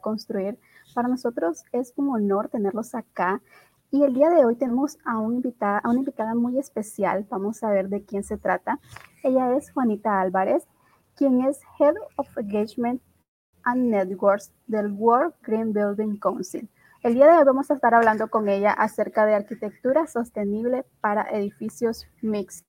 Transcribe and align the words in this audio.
Construir. 0.00 0.58
Para 0.94 1.08
nosotros 1.08 1.64
es 1.72 1.92
un 1.96 2.10
honor 2.10 2.48
tenerlos 2.48 2.94
acá. 2.94 3.42
Y 3.90 4.02
el 4.02 4.14
día 4.14 4.30
de 4.30 4.44
hoy 4.44 4.56
tenemos 4.56 4.98
a, 5.04 5.18
un 5.18 5.34
invitada, 5.34 5.78
a 5.78 5.90
una 5.90 6.00
invitada 6.00 6.34
muy 6.34 6.58
especial. 6.58 7.26
Vamos 7.30 7.62
a 7.62 7.70
ver 7.70 7.88
de 7.88 8.04
quién 8.04 8.24
se 8.24 8.36
trata. 8.36 8.80
Ella 9.22 9.56
es 9.56 9.70
Juanita 9.70 10.20
Álvarez, 10.20 10.66
quien 11.16 11.42
es 11.42 11.60
Head 11.78 11.94
of 12.16 12.36
Engagement 12.36 13.00
and 13.62 13.90
Networks 13.90 14.52
del 14.66 14.92
World 14.92 15.34
Green 15.42 15.72
Building 15.72 16.18
Council. 16.18 16.68
El 17.02 17.14
día 17.14 17.26
de 17.26 17.36
hoy 17.36 17.44
vamos 17.44 17.70
a 17.70 17.74
estar 17.74 17.94
hablando 17.94 18.28
con 18.28 18.48
ella 18.48 18.72
acerca 18.72 19.26
de 19.26 19.34
arquitectura 19.34 20.06
sostenible 20.06 20.84
para 21.00 21.28
edificios 21.30 22.06
mixtos. 22.22 22.64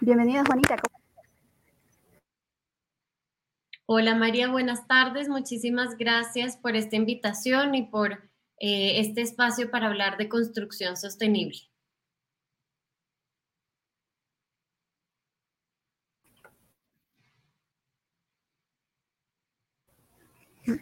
Bienvenida, 0.00 0.44
Juanita. 0.46 0.76
Hola 3.86 4.14
María, 4.14 4.48
buenas 4.48 4.86
tardes. 4.86 5.28
Muchísimas 5.28 5.98
gracias 5.98 6.56
por 6.56 6.76
esta 6.76 6.94
invitación 6.94 7.74
y 7.74 7.82
por 7.82 8.12
eh, 8.58 9.00
este 9.00 9.22
espacio 9.22 9.72
para 9.72 9.88
hablar 9.88 10.16
de 10.18 10.28
construcción 10.28 10.96
sostenible. 10.96 11.58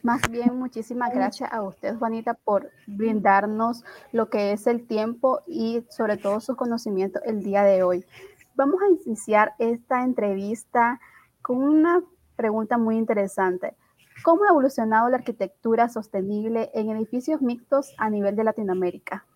Más 0.02 0.20
bien, 0.30 0.58
muchísimas 0.58 1.10
gracias 1.14 1.50
a 1.50 1.62
usted, 1.62 1.96
Juanita, 1.96 2.34
por 2.34 2.70
brindarnos 2.86 3.82
lo 4.12 4.28
que 4.28 4.52
es 4.52 4.66
el 4.66 4.86
tiempo 4.86 5.40
y 5.46 5.82
sobre 5.88 6.18
todo 6.18 6.40
sus 6.40 6.54
conocimientos 6.54 7.22
el 7.24 7.42
día 7.42 7.62
de 7.62 7.82
hoy. 7.82 8.04
Vamos 8.56 8.82
a 8.82 8.90
iniciar 9.06 9.54
esta 9.58 10.04
entrevista 10.04 11.00
con 11.40 11.62
una 11.62 12.02
pregunta 12.40 12.78
muy 12.78 12.96
interesante. 12.96 13.76
¿Cómo 14.24 14.44
ha 14.44 14.48
evolucionado 14.48 15.10
la 15.10 15.18
arquitectura 15.18 15.90
sostenible 15.90 16.70
en 16.72 16.88
edificios 16.88 17.42
mixtos 17.42 17.92
a 17.98 18.08
nivel 18.08 18.34
de 18.34 18.44
Latinoamérica? 18.44 19.26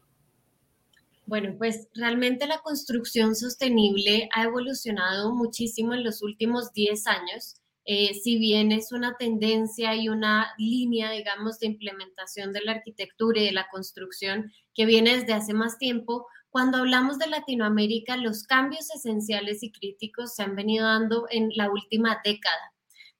Bueno, 1.26 1.54
pues 1.58 1.88
realmente 1.94 2.46
la 2.46 2.58
construcción 2.58 3.34
sostenible 3.34 4.30
ha 4.34 4.44
evolucionado 4.44 5.34
muchísimo 5.34 5.92
en 5.92 6.02
los 6.02 6.22
últimos 6.22 6.72
10 6.72 7.06
años. 7.06 7.56
Eh, 7.84 8.14
si 8.14 8.38
bien 8.38 8.72
es 8.72 8.90
una 8.90 9.16
tendencia 9.18 9.94
y 9.94 10.08
una 10.08 10.48
línea, 10.56 11.10
digamos, 11.10 11.58
de 11.58 11.66
implementación 11.66 12.54
de 12.54 12.62
la 12.62 12.72
arquitectura 12.72 13.40
y 13.40 13.46
de 13.46 13.52
la 13.52 13.68
construcción 13.70 14.50
que 14.74 14.86
viene 14.86 15.18
desde 15.18 15.34
hace 15.34 15.52
más 15.52 15.76
tiempo, 15.76 16.26
cuando 16.48 16.78
hablamos 16.78 17.18
de 17.18 17.26
Latinoamérica, 17.26 18.16
los 18.16 18.44
cambios 18.44 18.90
esenciales 18.94 19.62
y 19.62 19.72
críticos 19.72 20.34
se 20.34 20.42
han 20.42 20.56
venido 20.56 20.86
dando 20.86 21.26
en 21.30 21.50
la 21.54 21.70
última 21.70 22.20
década 22.24 22.73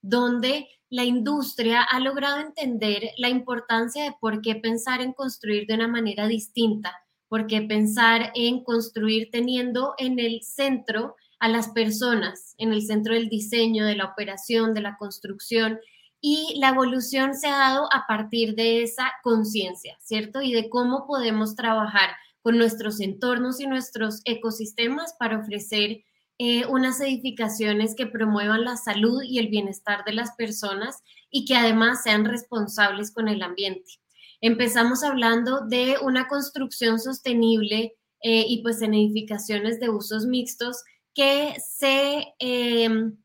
donde 0.05 0.69
la 0.91 1.05
industria 1.05 1.83
ha 1.83 1.99
logrado 1.99 2.39
entender 2.39 3.13
la 3.17 3.31
importancia 3.31 4.05
de 4.05 4.15
por 4.21 4.43
qué 4.43 4.55
pensar 4.55 5.01
en 5.01 5.15
construir 5.15 5.67
de 5.67 5.75
una 5.75 5.89
manera 5.89 6.29
distinta, 6.29 6.93
por 7.27 7.47
qué 7.47 7.63
pensar 7.63 8.31
en 8.35 8.63
construir 8.63 9.31
teniendo 9.33 9.95
en 9.97 10.19
el 10.19 10.43
centro 10.43 11.17
a 11.41 11.49
las 11.49 11.71
personas, 11.71 12.55
en 12.59 12.75
el 12.75 12.83
centro 12.83 13.15
del 13.15 13.31
diseño, 13.31 13.87
de 13.87 13.97
la 13.97 14.05
operación, 14.05 14.75
de 14.75 14.83
la 14.83 14.97
construcción. 14.99 15.81
Y 16.21 16.59
la 16.61 16.69
evolución 16.69 17.35
se 17.35 17.49
ha 17.49 17.57
dado 17.57 17.89
a 17.91 18.07
partir 18.07 18.55
de 18.57 18.83
esa 18.83 19.11
conciencia, 19.23 19.97
¿cierto? 20.01 20.43
Y 20.43 20.53
de 20.53 20.69
cómo 20.69 21.07
podemos 21.07 21.57
trabajar 21.57 22.11
con 22.43 22.59
nuestros 22.59 23.01
entornos 23.01 23.59
y 23.59 23.67
nuestros 23.67 24.21
ecosistemas 24.27 25.15
para 25.19 25.39
ofrecer 25.39 26.05
eh, 26.39 26.67
unas 26.67 27.01
edificaciones 27.01 27.95
que 27.95 28.07
promuevan 28.07 28.65
la 28.65 28.77
salud 28.77 29.23
y 29.23 29.39
el 29.39 29.49
bienestar 29.49 30.05
de 30.05 30.15
las 30.15 30.33
personas 30.33 30.99
y 31.31 31.45
que 31.45 31.55
además 31.55 32.03
sean 32.03 32.25
responsables 32.25 33.13
con 33.13 33.29
el 33.29 33.41
ambiente. 33.41 34.01
Empezamos 34.41 35.05
hablando 35.05 35.61
de 35.61 35.97
una 36.03 36.27
construcción 36.27 36.99
sostenible 36.99 37.95
eh, 38.21 38.45
y 38.49 38.63
pues 38.63 38.83
en 38.83 38.95
edificaciones 38.95 39.79
de 39.79 39.91
usos 39.91 40.27
mixtos 40.27 40.83
que 41.15 41.55
se, 41.65 42.35
em, 42.41 43.17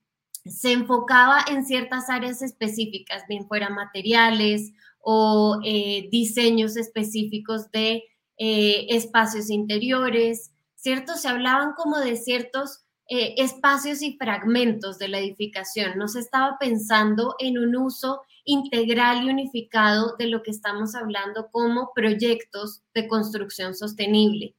se 0.46 0.74
enfocaba 0.74 1.44
en 1.50 1.66
ciertas 1.66 2.12
áreas 2.12 2.44
específicas, 2.44 3.24
bien 3.28 3.48
fuera 3.48 3.72
materiales 3.72 4.72
o 5.00 5.60
eh, 5.66 6.10
diseños 6.12 6.78
específicos 6.78 7.72
de 7.72 8.04
espacios 8.38 9.50
interiores, 9.50 10.52
¿cierto? 10.76 11.16
Se 11.16 11.28
hablaban 11.28 11.74
como 11.74 11.98
de 11.98 12.16
ciertos 12.16 12.86
eh, 13.10 13.34
espacios 13.38 14.04
y 14.04 14.18
fragmentos 14.18 15.00
de 15.00 15.08
la 15.08 15.20
edificación, 15.20 15.98
no 15.98 16.08
se 16.08 16.20
estaba 16.20 16.58
pensando 16.60 17.36
en 17.40 17.58
un 17.58 17.76
uso 17.76 18.22
integral 18.46 19.24
y 19.24 19.30
unificado 19.30 20.16
de 20.18 20.28
lo 20.28 20.44
que 20.44 20.52
estamos 20.52 20.94
hablando 20.94 21.50
como 21.52 21.92
proyectos 21.96 22.84
de 22.94 23.08
construcción 23.08 23.74
sostenible. 23.74 24.56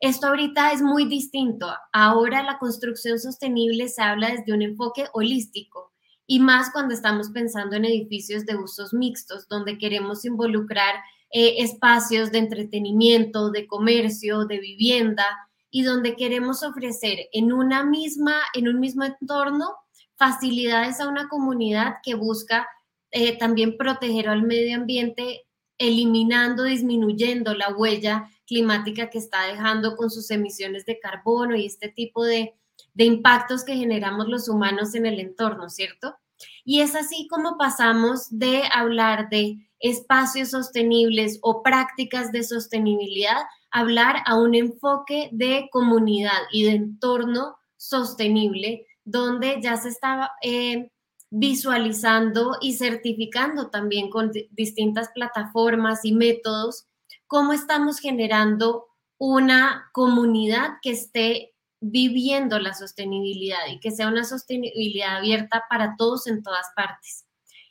Esto 0.00 0.28
ahorita 0.28 0.72
es 0.72 0.80
muy 0.80 1.06
distinto. 1.06 1.74
Ahora 1.92 2.44
la 2.44 2.58
construcción 2.58 3.18
sostenible 3.18 3.88
se 3.88 4.00
habla 4.00 4.30
desde 4.30 4.52
un 4.52 4.62
enfoque 4.62 5.06
holístico 5.12 5.92
y 6.24 6.38
más 6.38 6.70
cuando 6.70 6.94
estamos 6.94 7.30
pensando 7.30 7.74
en 7.74 7.84
edificios 7.84 8.46
de 8.46 8.56
usos 8.56 8.92
mixtos, 8.92 9.48
donde 9.48 9.76
queremos 9.76 10.24
involucrar 10.24 10.96
eh, 11.30 11.56
espacios 11.58 12.30
de 12.30 12.38
entretenimiento, 12.38 13.50
de 13.50 13.66
comercio, 13.66 14.44
de 14.44 14.60
vivienda, 14.60 15.26
y 15.70 15.82
donde 15.82 16.16
queremos 16.16 16.62
ofrecer 16.62 17.28
en 17.32 17.52
una 17.52 17.84
misma, 17.84 18.36
en 18.54 18.68
un 18.68 18.80
mismo 18.80 19.04
entorno, 19.04 19.74
facilidades 20.16 21.00
a 21.00 21.08
una 21.08 21.28
comunidad 21.28 21.96
que 22.02 22.14
busca 22.14 22.68
eh, 23.10 23.38
también 23.38 23.76
proteger 23.76 24.28
al 24.28 24.42
medio 24.42 24.76
ambiente, 24.76 25.46
eliminando, 25.78 26.64
disminuyendo 26.64 27.54
la 27.54 27.74
huella 27.74 28.28
climática 28.46 29.10
que 29.10 29.18
está 29.18 29.44
dejando 29.46 29.96
con 29.96 30.10
sus 30.10 30.30
emisiones 30.30 30.84
de 30.86 30.98
carbono 30.98 31.54
y 31.54 31.66
este 31.66 31.88
tipo 31.88 32.24
de, 32.24 32.54
de 32.94 33.04
impactos 33.04 33.64
que 33.64 33.76
generamos 33.76 34.28
los 34.28 34.48
humanos 34.48 34.94
en 34.94 35.06
el 35.06 35.20
entorno, 35.20 35.68
¿cierto? 35.68 36.16
Y 36.64 36.80
es 36.80 36.94
así 36.94 37.28
como 37.28 37.56
pasamos 37.56 38.26
de 38.30 38.62
hablar 38.72 39.28
de 39.28 39.67
espacios 39.80 40.50
sostenibles 40.50 41.38
o 41.42 41.62
prácticas 41.62 42.32
de 42.32 42.42
sostenibilidad 42.42 43.42
hablar 43.70 44.16
a 44.26 44.36
un 44.36 44.54
enfoque 44.54 45.28
de 45.32 45.68
comunidad 45.70 46.40
y 46.52 46.64
de 46.64 46.72
entorno 46.72 47.56
sostenible, 47.76 48.86
donde 49.04 49.60
ya 49.62 49.76
se 49.76 49.88
estaba 49.88 50.32
eh, 50.42 50.90
visualizando 51.30 52.56
y 52.60 52.74
certificando 52.74 53.68
también 53.70 54.10
con 54.10 54.32
distintas 54.50 55.10
plataformas 55.14 56.04
y 56.04 56.12
métodos 56.12 56.86
cómo 57.28 57.52
estamos 57.52 58.00
generando 58.00 58.86
una 59.18 59.90
comunidad 59.92 60.78
que 60.82 60.90
esté 60.90 61.54
viviendo 61.80 62.58
la 62.58 62.74
sostenibilidad 62.74 63.66
y 63.68 63.78
que 63.78 63.92
sea 63.92 64.08
una 64.08 64.24
sostenibilidad 64.24 65.18
abierta 65.18 65.64
para 65.68 65.94
todos 65.96 66.26
en 66.26 66.42
todas 66.42 66.66
partes. 66.74 67.27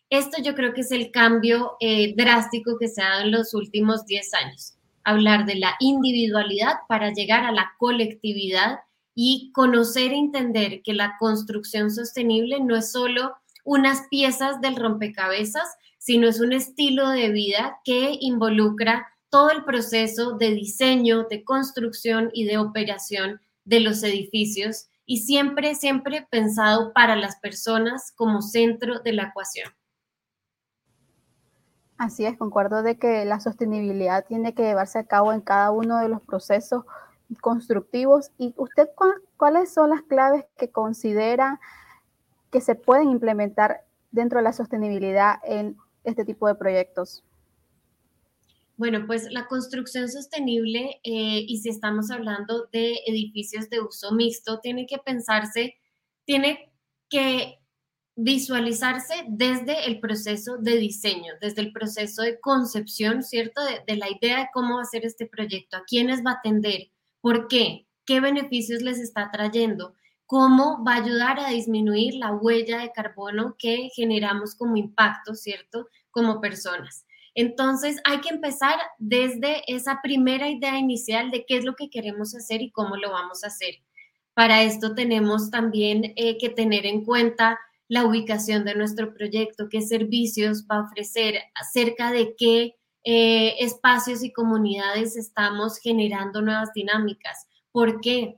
Esto 0.10 0.42
yo 0.42 0.56
creo 0.56 0.74
que 0.74 0.82
es 0.82 0.92
el 0.92 1.12
cambio 1.12 1.78
eh, 1.80 2.14
drástico 2.16 2.78
que 2.80 2.88
se 2.88 3.02
ha 3.02 3.10
dado 3.10 3.22
en 3.24 3.32
los 3.32 3.54
últimos 3.54 4.06
10 4.06 4.34
años 4.34 4.78
hablar 5.08 5.46
de 5.46 5.56
la 5.56 5.74
individualidad 5.80 6.80
para 6.90 7.14
llegar 7.14 7.46
a 7.46 7.54
la 7.54 7.72
colectividad 7.78 8.80
y 9.16 9.52
conocer 9.54 10.12
e 10.12 10.18
entender 10.18 10.82
que 10.84 10.94
la 10.94 11.16
construcción 11.18 11.92
sostenible 11.92 12.60
no 12.60 12.76
es 12.76 12.92
solo 12.92 13.34
unas 13.64 14.06
piezas 14.10 14.60
del 14.60 14.76
rompecabezas, 14.76 15.64
sino 15.98 16.28
es 16.28 16.42
un 16.42 16.52
estilo 16.52 17.08
de 17.10 17.30
vida 17.30 17.80
que 17.86 18.18
involucra 18.20 19.08
todo 19.30 19.50
el 19.52 19.64
proceso 19.64 20.34
de 20.38 20.52
diseño, 20.52 21.24
de 21.30 21.46
construcción 21.46 22.30
y 22.34 22.44
de 22.44 22.58
operación 22.58 23.40
de 23.64 23.80
los 23.80 24.04
edificios 24.04 24.88
y 25.06 25.20
siempre, 25.20 25.76
siempre 25.76 26.28
pensado 26.30 26.92
para 26.92 27.16
las 27.16 27.38
personas 27.38 28.12
como 28.14 28.42
centro 28.42 29.00
de 29.00 29.14
la 29.14 29.24
ecuación. 29.30 29.77
Así 31.98 32.26
es, 32.26 32.38
concuerdo 32.38 32.84
de 32.84 32.98
que 32.98 33.26
la 33.26 33.40
sostenibilidad 33.40 34.26
tiene 34.26 34.54
que 34.54 34.62
llevarse 34.64 35.00
a 35.00 35.08
cabo 35.08 35.34
en 35.34 35.42
cada 35.42 35.72
uno 35.72 35.98
de 35.98 36.10
los 36.10 36.22
procesos 36.22 36.84
constructivos. 37.42 38.32
¿Y 38.38 38.54
usted 38.58 38.88
cuáles 39.36 39.74
son 39.74 39.90
las 39.90 40.04
claves 40.04 40.46
que 40.58 40.72
considera 40.72 41.60
que 42.52 42.62
se 42.62 42.76
pueden 42.76 43.10
implementar 43.10 43.86
dentro 44.12 44.40
de 44.40 44.44
la 44.44 44.54
sostenibilidad 44.54 45.36
en 45.44 45.76
este 46.04 46.24
tipo 46.24 46.48
de 46.48 46.56
proyectos? 46.56 47.24
Bueno, 48.78 49.06
pues 49.08 49.32
la 49.32 49.48
construcción 49.48 50.08
sostenible, 50.08 51.00
eh, 51.04 51.46
y 51.48 51.58
si 51.58 51.70
estamos 51.70 52.12
hablando 52.12 52.68
de 52.72 53.00
edificios 53.08 53.72
de 53.72 53.82
uso 53.82 54.12
mixto, 54.12 54.60
tiene 54.60 54.86
que 54.86 55.00
pensarse, 55.00 55.78
tiene 56.26 56.72
que 57.10 57.60
visualizarse 58.20 59.14
desde 59.28 59.86
el 59.86 60.00
proceso 60.00 60.58
de 60.58 60.76
diseño, 60.78 61.34
desde 61.40 61.62
el 61.62 61.72
proceso 61.72 62.24
de 62.24 62.40
concepción, 62.40 63.22
¿cierto? 63.22 63.62
De, 63.86 63.96
la 63.96 64.10
idea 64.10 64.40
de 64.40 64.50
cómo 64.52 64.78
va 64.78 64.82
a 64.82 64.86
ser 64.86 65.06
este 65.06 65.28
proyecto, 65.28 65.78
a 65.78 65.84
quiénes 65.86 66.26
va 66.26 66.32
a 66.32 66.34
atender, 66.40 66.90
por 67.22 67.48
qué, 67.48 67.86
qué 68.08 68.20
beneficios 68.20 68.82
les 68.82 68.98
está 68.98 69.30
trayendo, 69.32 69.94
cómo 70.26 70.84
va 70.84 70.96
a 70.96 71.04
ayudar 71.04 71.40
a 71.40 71.50
disminuir 71.50 72.16
la 72.16 72.32
huella 72.32 72.80
de 72.80 72.92
carbono 72.92 73.56
que 73.58 73.90
generamos 73.96 74.56
como 74.56 74.78
impacto, 74.78 75.36
¿cierto? 75.36 75.88
Como 76.10 76.42
personas. 76.42 77.06
Entonces 77.36 78.02
hay 78.04 78.20
que 78.22 78.30
empezar 78.30 78.80
desde 78.98 79.62
esa 79.68 80.00
primera 80.02 80.50
idea 80.50 80.80
inicial 80.80 81.30
de 81.30 81.46
qué 81.46 81.58
es 81.58 81.66
lo 81.66 81.76
que 81.76 81.92
queremos 81.92 82.34
hacer 82.34 82.64
y 82.64 82.72
cómo 82.72 82.98
lo 82.98 83.12
vamos 83.12 83.44
a 83.44 83.48
hacer. 83.48 83.76
Para 84.34 84.64
esto 84.64 84.96
tenemos 84.96 85.52
también 85.52 86.14
eh, 86.16 86.40
que 86.40 86.50
tener 86.50 86.88
en 86.88 87.06
cuenta 87.06 87.60
la 87.88 88.06
ubicación 88.06 88.66
de 88.66 88.76
nuestro 88.76 89.14
proyecto, 89.14 89.70
qué 89.70 89.82
servicios 89.82 90.66
va 90.70 90.78
a 90.78 90.84
ofrecer, 90.84 91.36
acerca 91.56 92.12
de 92.12 92.36
qué 92.38 92.76
eh, 93.04 93.56
espacios 93.60 94.24
y 94.24 94.34
comunidades 94.34 95.16
estamos 95.16 95.78
generando 95.78 96.42
nuevas 96.42 96.74
dinámicas. 96.74 97.48
¿Por 97.72 98.02
qué? 98.02 98.38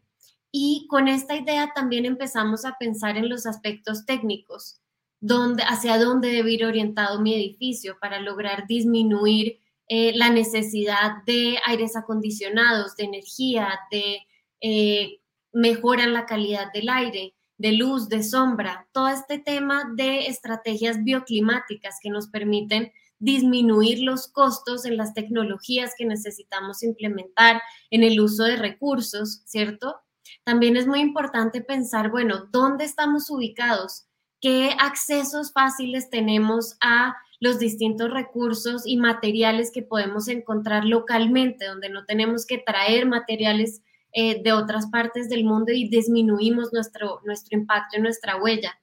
Y 0.51 0.87
con 0.89 1.07
esta 1.07 1.35
idea 1.35 1.71
también 1.73 2.05
empezamos 2.05 2.65
a 2.65 2.75
pensar 2.79 3.17
en 3.17 3.29
los 3.29 3.45
aspectos 3.45 4.05
técnicos, 4.05 4.81
dónde, 5.19 5.63
hacia 5.63 5.97
dónde 5.97 6.31
debe 6.31 6.51
ir 6.51 6.65
orientado 6.65 7.19
mi 7.19 7.33
edificio 7.33 7.97
para 7.99 8.19
lograr 8.19 8.67
disminuir 8.67 9.59
eh, 9.87 10.13
la 10.15 10.29
necesidad 10.29 11.23
de 11.25 11.57
aires 11.65 11.95
acondicionados, 11.95 12.95
de 12.95 13.05
energía, 13.05 13.79
de 13.89 14.19
eh, 14.61 15.19
mejorar 15.51 16.09
la 16.09 16.27
calidad 16.27 16.71
del 16.71 16.89
aire, 16.89 17.33
de 17.59 17.73
luz, 17.73 18.09
de 18.09 18.23
sombra, 18.23 18.87
todo 18.93 19.09
este 19.09 19.37
tema 19.37 19.83
de 19.95 20.27
estrategias 20.27 21.03
bioclimáticas 21.03 21.97
que 22.01 22.09
nos 22.09 22.29
permiten 22.29 22.91
disminuir 23.19 23.99
los 24.01 24.29
costos 24.29 24.85
en 24.85 24.95
las 24.95 25.13
tecnologías 25.13 25.91
que 25.97 26.05
necesitamos 26.05 26.83
implementar, 26.83 27.61
en 27.91 28.03
el 28.03 28.19
uso 28.21 28.45
de 28.45 28.55
recursos, 28.55 29.43
¿cierto? 29.45 29.97
También 30.45 30.77
es 30.77 30.87
muy 30.87 31.01
importante 31.01 31.61
pensar, 31.61 32.09
bueno, 32.09 32.47
¿dónde 32.49 32.85
estamos 32.85 33.29
ubicados? 33.29 34.07
¿Qué 34.39 34.71
accesos 34.79 35.51
fáciles 35.51 36.09
tenemos 36.09 36.77
a 36.79 37.13
los 37.41 37.59
distintos 37.59 38.09
recursos 38.09 38.83
y 38.85 38.95
materiales 38.95 39.71
que 39.71 39.81
podemos 39.81 40.29
encontrar 40.29 40.85
localmente, 40.85 41.65
donde 41.65 41.89
no 41.89 42.05
tenemos 42.05 42.45
que 42.45 42.57
traer 42.57 43.05
materiales 43.05 43.81
eh, 44.13 44.41
de 44.41 44.51
otras 44.53 44.87
partes 44.87 45.29
del 45.29 45.43
mundo 45.43 45.71
y 45.71 45.89
disminuimos 45.89 46.73
nuestro, 46.73 47.21
nuestro 47.25 47.57
impacto 47.57 47.97
y 47.97 48.01
nuestra 48.01 48.35
huella? 48.35 48.79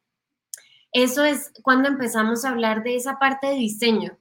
Eso 0.93 1.25
es 1.25 1.53
cuando 1.63 1.89
empezamos 1.89 2.45
a 2.45 2.51
hablar 2.51 2.83
de 2.83 2.97
esa 2.97 3.19
parte 3.19 3.49
de 3.49 3.55
diseño, 3.55 4.19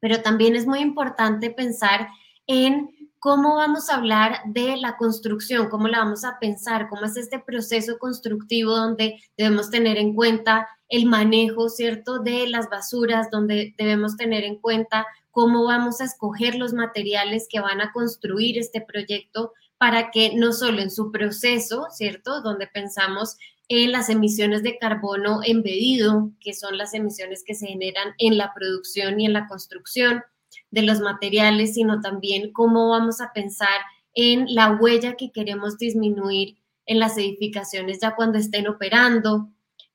pero 0.00 0.22
también 0.22 0.56
es 0.56 0.66
muy 0.66 0.80
importante 0.80 1.50
pensar 1.50 2.08
en 2.46 2.90
¿cómo 3.18 3.56
vamos 3.56 3.90
a 3.90 3.96
hablar 3.96 4.40
de 4.46 4.76
la 4.76 4.96
construcción? 4.96 5.68
¿Cómo 5.68 5.88
la 5.88 5.98
vamos 5.98 6.24
a 6.24 6.38
pensar? 6.38 6.88
¿Cómo 6.88 7.04
es 7.04 7.16
este 7.16 7.38
proceso 7.40 7.98
constructivo 7.98 8.76
donde 8.76 9.20
debemos 9.36 9.70
tener 9.70 9.96
en 9.96 10.14
cuenta 10.14 10.68
el 10.88 11.06
manejo, 11.06 11.68
¿cierto?, 11.68 12.20
de 12.20 12.48
las 12.48 12.68
basuras, 12.70 13.30
donde 13.30 13.74
debemos 13.76 14.16
tener 14.16 14.44
en 14.44 14.56
cuenta 14.56 15.06
cómo 15.30 15.64
vamos 15.64 16.00
a 16.00 16.04
escoger 16.04 16.54
los 16.54 16.72
materiales 16.72 17.46
que 17.50 17.60
van 17.60 17.80
a 17.80 17.92
construir 17.92 18.58
este 18.58 18.80
proyecto 18.80 19.52
para 19.76 20.10
que 20.10 20.34
no 20.34 20.52
solo 20.52 20.80
en 20.80 20.90
su 20.90 21.12
proceso, 21.12 21.86
¿cierto?, 21.90 22.40
donde 22.42 22.66
pensamos 22.66 23.36
en 23.68 23.92
las 23.92 24.08
emisiones 24.08 24.62
de 24.62 24.78
carbono 24.78 25.40
embedido, 25.44 26.30
que 26.40 26.54
son 26.54 26.78
las 26.78 26.94
emisiones 26.94 27.44
que 27.44 27.54
se 27.54 27.66
generan 27.66 28.14
en 28.16 28.38
la 28.38 28.54
producción 28.54 29.20
y 29.20 29.26
en 29.26 29.34
la 29.34 29.46
construcción, 29.46 30.22
de 30.70 30.82
los 30.82 31.00
materiales, 31.00 31.74
sino 31.74 32.00
también 32.00 32.52
cómo 32.52 32.90
vamos 32.90 33.20
a 33.20 33.32
pensar 33.32 33.80
en 34.14 34.46
la 34.54 34.72
huella 34.72 35.16
que 35.16 35.30
queremos 35.30 35.78
disminuir 35.78 36.56
en 36.86 36.98
las 36.98 37.16
edificaciones 37.18 38.00
ya 38.00 38.14
cuando 38.16 38.38
estén 38.38 38.66
operando. 38.68 39.48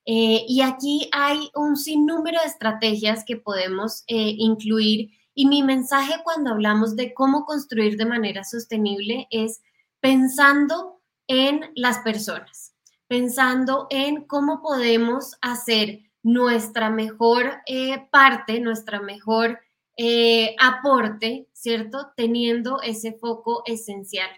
Eh, 0.06 0.46
y 0.48 0.62
aquí 0.62 1.10
hay 1.12 1.50
un 1.56 1.78
sinnúmero 1.78 2.40
de 2.42 2.48
estrategias 2.48 3.24
que 3.26 3.38
podemos 3.38 4.04
eh, 4.08 4.36
incluir 4.38 5.12
y 5.36 5.48
mi 5.48 5.64
mensaje 5.64 6.14
cuando 6.24 6.52
hablamos 6.52 6.96
de 6.96 7.14
cómo 7.14 7.46
construir 7.46 7.98
de 7.98 8.06
manera 8.06 8.44
sostenible 8.44 9.28
es 9.32 9.62
pensando 10.00 11.02
en 11.28 11.72
las 11.76 12.00
personas, 12.00 12.76
pensando 13.08 13.88
en 13.90 14.26
cómo 14.26 14.62
podemos 14.62 15.38
hacer 15.42 16.02
nuestra 16.22 16.90
mejor 16.90 17.62
eh, 17.66 18.08
parte, 18.12 18.60
nuestra 18.60 19.02
mejor 19.02 19.60
eh, 19.98 20.56
aporte, 20.60 21.48
¿cierto? 21.54 22.12
Teniendo 22.16 22.82
ese 22.82 23.14
foco 23.14 23.64
esencial. 23.66 24.30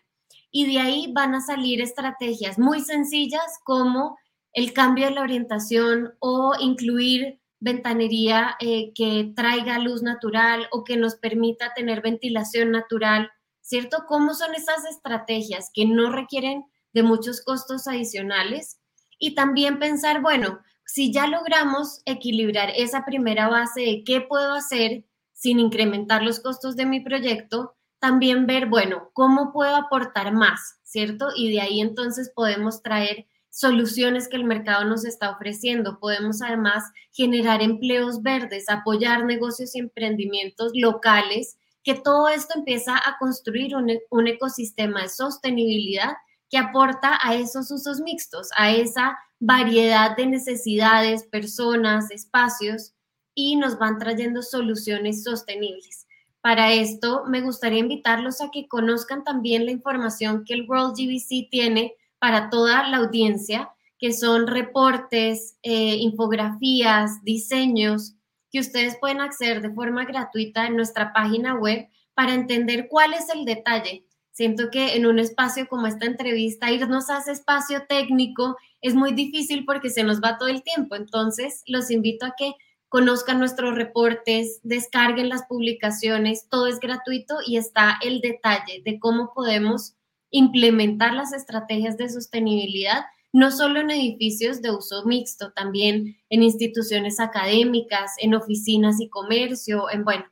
Y 0.52 0.72
de 0.72 0.80
ahí 0.80 1.12
van 1.14 1.36
a 1.36 1.42
salir 1.42 1.82
estrategias 1.82 2.60
muy 2.60 2.82
sencillas 2.82 3.60
como 3.64 4.18
el 4.54 4.74
cambio 4.74 5.06
de 5.06 5.12
la 5.12 5.22
orientación 5.22 6.14
o 6.20 6.54
incluir 6.60 7.42
ventanería 7.60 8.56
eh, 8.60 8.94
que 8.94 9.34
traiga 9.36 9.80
luz 9.80 10.02
natural 10.02 10.68
o 10.72 10.84
que 10.84 10.98
nos 10.98 11.16
permita 11.16 11.74
tener 11.74 12.02
ventilación 12.02 12.72
natural, 12.72 13.30
¿cierto? 13.62 14.06
¿Cómo 14.08 14.34
son 14.34 14.54
esas 14.54 14.86
estrategias 14.86 15.72
que 15.74 15.86
no 15.86 16.12
requieren 16.12 16.64
de 16.94 17.04
muchos 17.04 17.42
costos 17.42 17.88
adicionales? 17.88 18.80
Y 19.18 19.36
también 19.36 19.80
pensar, 19.80 20.22
bueno, 20.22 20.60
si 20.86 21.12
ya 21.12 21.28
logramos 21.28 22.02
equilibrar 22.06 22.72
esa 22.76 23.04
primera 23.06 23.50
base 23.50 23.82
de 23.82 24.04
qué 24.06 24.22
puedo 24.22 24.54
hacer 24.54 25.06
sin 25.36 25.60
incrementar 25.60 26.24
los 26.24 26.40
costos 26.40 26.76
de 26.76 26.86
mi 26.86 27.02
proyecto, 27.02 27.76
también 28.00 28.48
ver, 28.48 28.68
bueno, 28.68 29.10
cómo 29.14 29.52
puedo 29.52 29.76
aportar 29.76 30.34
más, 30.34 30.80
¿cierto? 30.84 31.28
Y 31.36 31.52
de 31.52 31.62
ahí 31.62 31.82
entonces 31.82 32.32
podemos 32.34 32.82
traer 32.82 33.28
soluciones 33.50 34.28
que 34.28 34.38
el 34.38 34.46
mercado 34.46 34.86
nos 34.86 35.06
está 35.06 35.30
ofreciendo. 35.32 36.00
Podemos 36.00 36.42
además 36.42 36.86
generar 37.12 37.62
empleos 37.62 38.22
verdes, 38.22 38.70
apoyar 38.70 39.26
negocios 39.26 39.76
y 39.76 39.80
emprendimientos 39.80 40.72
locales, 40.74 41.58
que 41.84 41.96
todo 41.96 42.30
esto 42.30 42.58
empieza 42.58 42.96
a 42.96 43.18
construir 43.20 43.76
un, 43.76 43.92
un 44.10 44.28
ecosistema 44.28 45.04
de 45.04 45.10
sostenibilidad 45.10 46.14
que 46.50 46.58
aporta 46.58 47.20
a 47.22 47.36
esos 47.36 47.72
usos 47.72 48.00
mixtos, 48.00 48.50
a 48.58 48.72
esa 48.72 49.18
variedad 49.40 50.16
de 50.16 50.28
necesidades, 50.28 51.24
personas, 51.24 52.10
espacios 52.12 52.95
y 53.36 53.58
nos 53.58 53.78
van 53.78 54.00
trayendo 54.00 54.42
soluciones 54.42 55.24
sostenibles. 55.24 56.08
Para 56.42 56.74
esto, 56.74 57.24
me 57.28 57.42
gustaría 57.42 57.80
invitarlos 57.80 58.40
a 58.40 58.50
que 58.52 58.68
conozcan 58.68 59.24
también 59.24 59.66
la 59.66 59.72
información 59.72 60.46
que 60.46 60.54
el 60.54 60.70
World 60.70 60.96
GBC 60.96 61.50
tiene 61.50 61.94
para 62.20 62.50
toda 62.50 62.88
la 62.88 62.98
audiencia, 62.98 63.70
que 64.00 64.14
son 64.14 64.48
reportes, 64.48 65.58
eh, 65.64 65.96
infografías, 65.96 67.24
diseños 67.24 68.16
que 68.52 68.60
ustedes 68.60 68.98
pueden 68.98 69.22
acceder 69.22 69.62
de 69.62 69.74
forma 69.74 70.06
gratuita 70.06 70.66
en 70.68 70.76
nuestra 70.76 71.14
página 71.14 71.56
web 71.56 71.88
para 72.14 72.34
entender 72.34 72.88
cuál 72.90 73.14
es 73.14 73.28
el 73.30 73.44
detalle. 73.44 74.06
Siento 74.32 74.70
que 74.70 74.96
en 74.96 75.06
un 75.06 75.18
espacio 75.18 75.68
como 75.68 75.88
esta 75.88 76.06
entrevista, 76.06 76.72
irnos 76.72 77.10
a 77.10 77.20
ese 77.20 77.32
espacio 77.32 77.86
técnico 77.88 78.58
es 78.82 78.94
muy 78.94 79.14
difícil 79.14 79.66
porque 79.66 79.90
se 79.90 80.04
nos 80.04 80.22
va 80.22 80.38
todo 80.38 80.50
el 80.50 80.62
tiempo. 80.62 80.96
Entonces, 80.96 81.64
los 81.66 81.90
invito 81.90 82.26
a 82.26 82.36
que 82.38 82.54
conozcan 82.96 83.40
nuestros 83.40 83.76
reportes, 83.76 84.62
descarguen 84.64 85.28
las 85.28 85.44
publicaciones, 85.48 86.48
todo 86.48 86.68
es 86.68 86.80
gratuito 86.80 87.40
y 87.46 87.58
está 87.58 88.00
el 88.02 88.22
detalle 88.22 88.84
de 88.86 89.00
cómo 89.00 89.34
podemos 89.34 89.96
implementar 90.32 91.14
las 91.14 91.34
estrategias 91.34 91.98
de 91.98 92.08
sostenibilidad, 92.08 93.04
no 93.34 93.52
solo 93.52 93.82
en 93.82 93.92
edificios 93.92 94.62
de 94.62 94.72
uso 94.72 95.04
mixto, 95.04 95.52
también 95.52 96.16
en 96.30 96.42
instituciones 96.42 97.20
académicas, 97.20 98.14
en 98.18 98.34
oficinas 98.34 99.02
y 99.02 99.10
comercio, 99.10 99.90
en, 99.92 100.06
bueno, 100.06 100.24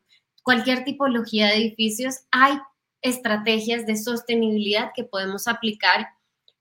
cualquier 0.42 0.86
tipología 0.86 1.48
de 1.48 1.58
edificios, 1.58 2.20
hay 2.32 2.54
estrategias 3.02 3.86
de 3.86 3.98
sostenibilidad 3.98 4.92
que 4.96 5.04
podemos 5.04 5.50
aplicar 5.50 6.08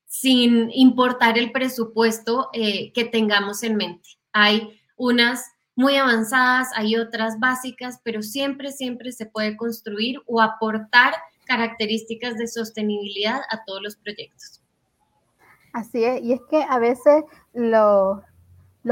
sin 0.09 0.69
importar 0.73 1.39
el 1.39 1.53
presupuesto 1.53 2.49
eh, 2.55 2.91
que 2.93 3.05
tengamos 3.05 3.63
en 3.63 3.77
mente. 3.77 4.09
Hay 4.33 4.81
unas 4.97 5.52
muy 5.75 5.97
avanzadas, 5.97 6.69
hay 6.75 6.97
otras 6.97 7.39
básicas, 7.39 8.01
pero 8.05 8.23
siempre, 8.23 8.73
siempre 8.73 9.13
se 9.13 9.27
puede 9.27 9.57
construir 9.57 10.21
o 10.27 10.41
aportar 10.41 11.15
características 11.45 12.37
de 12.37 12.47
sostenibilidad 12.47 13.41
a 13.51 13.65
todos 13.65 13.83
los 13.83 13.97
proyectos. 13.97 14.63
Así 15.73 16.05
es, 16.05 16.23
y 16.23 16.33
es 16.35 16.41
que 16.51 16.63
a 16.69 16.79
veces 16.79 17.25
los 17.55 18.21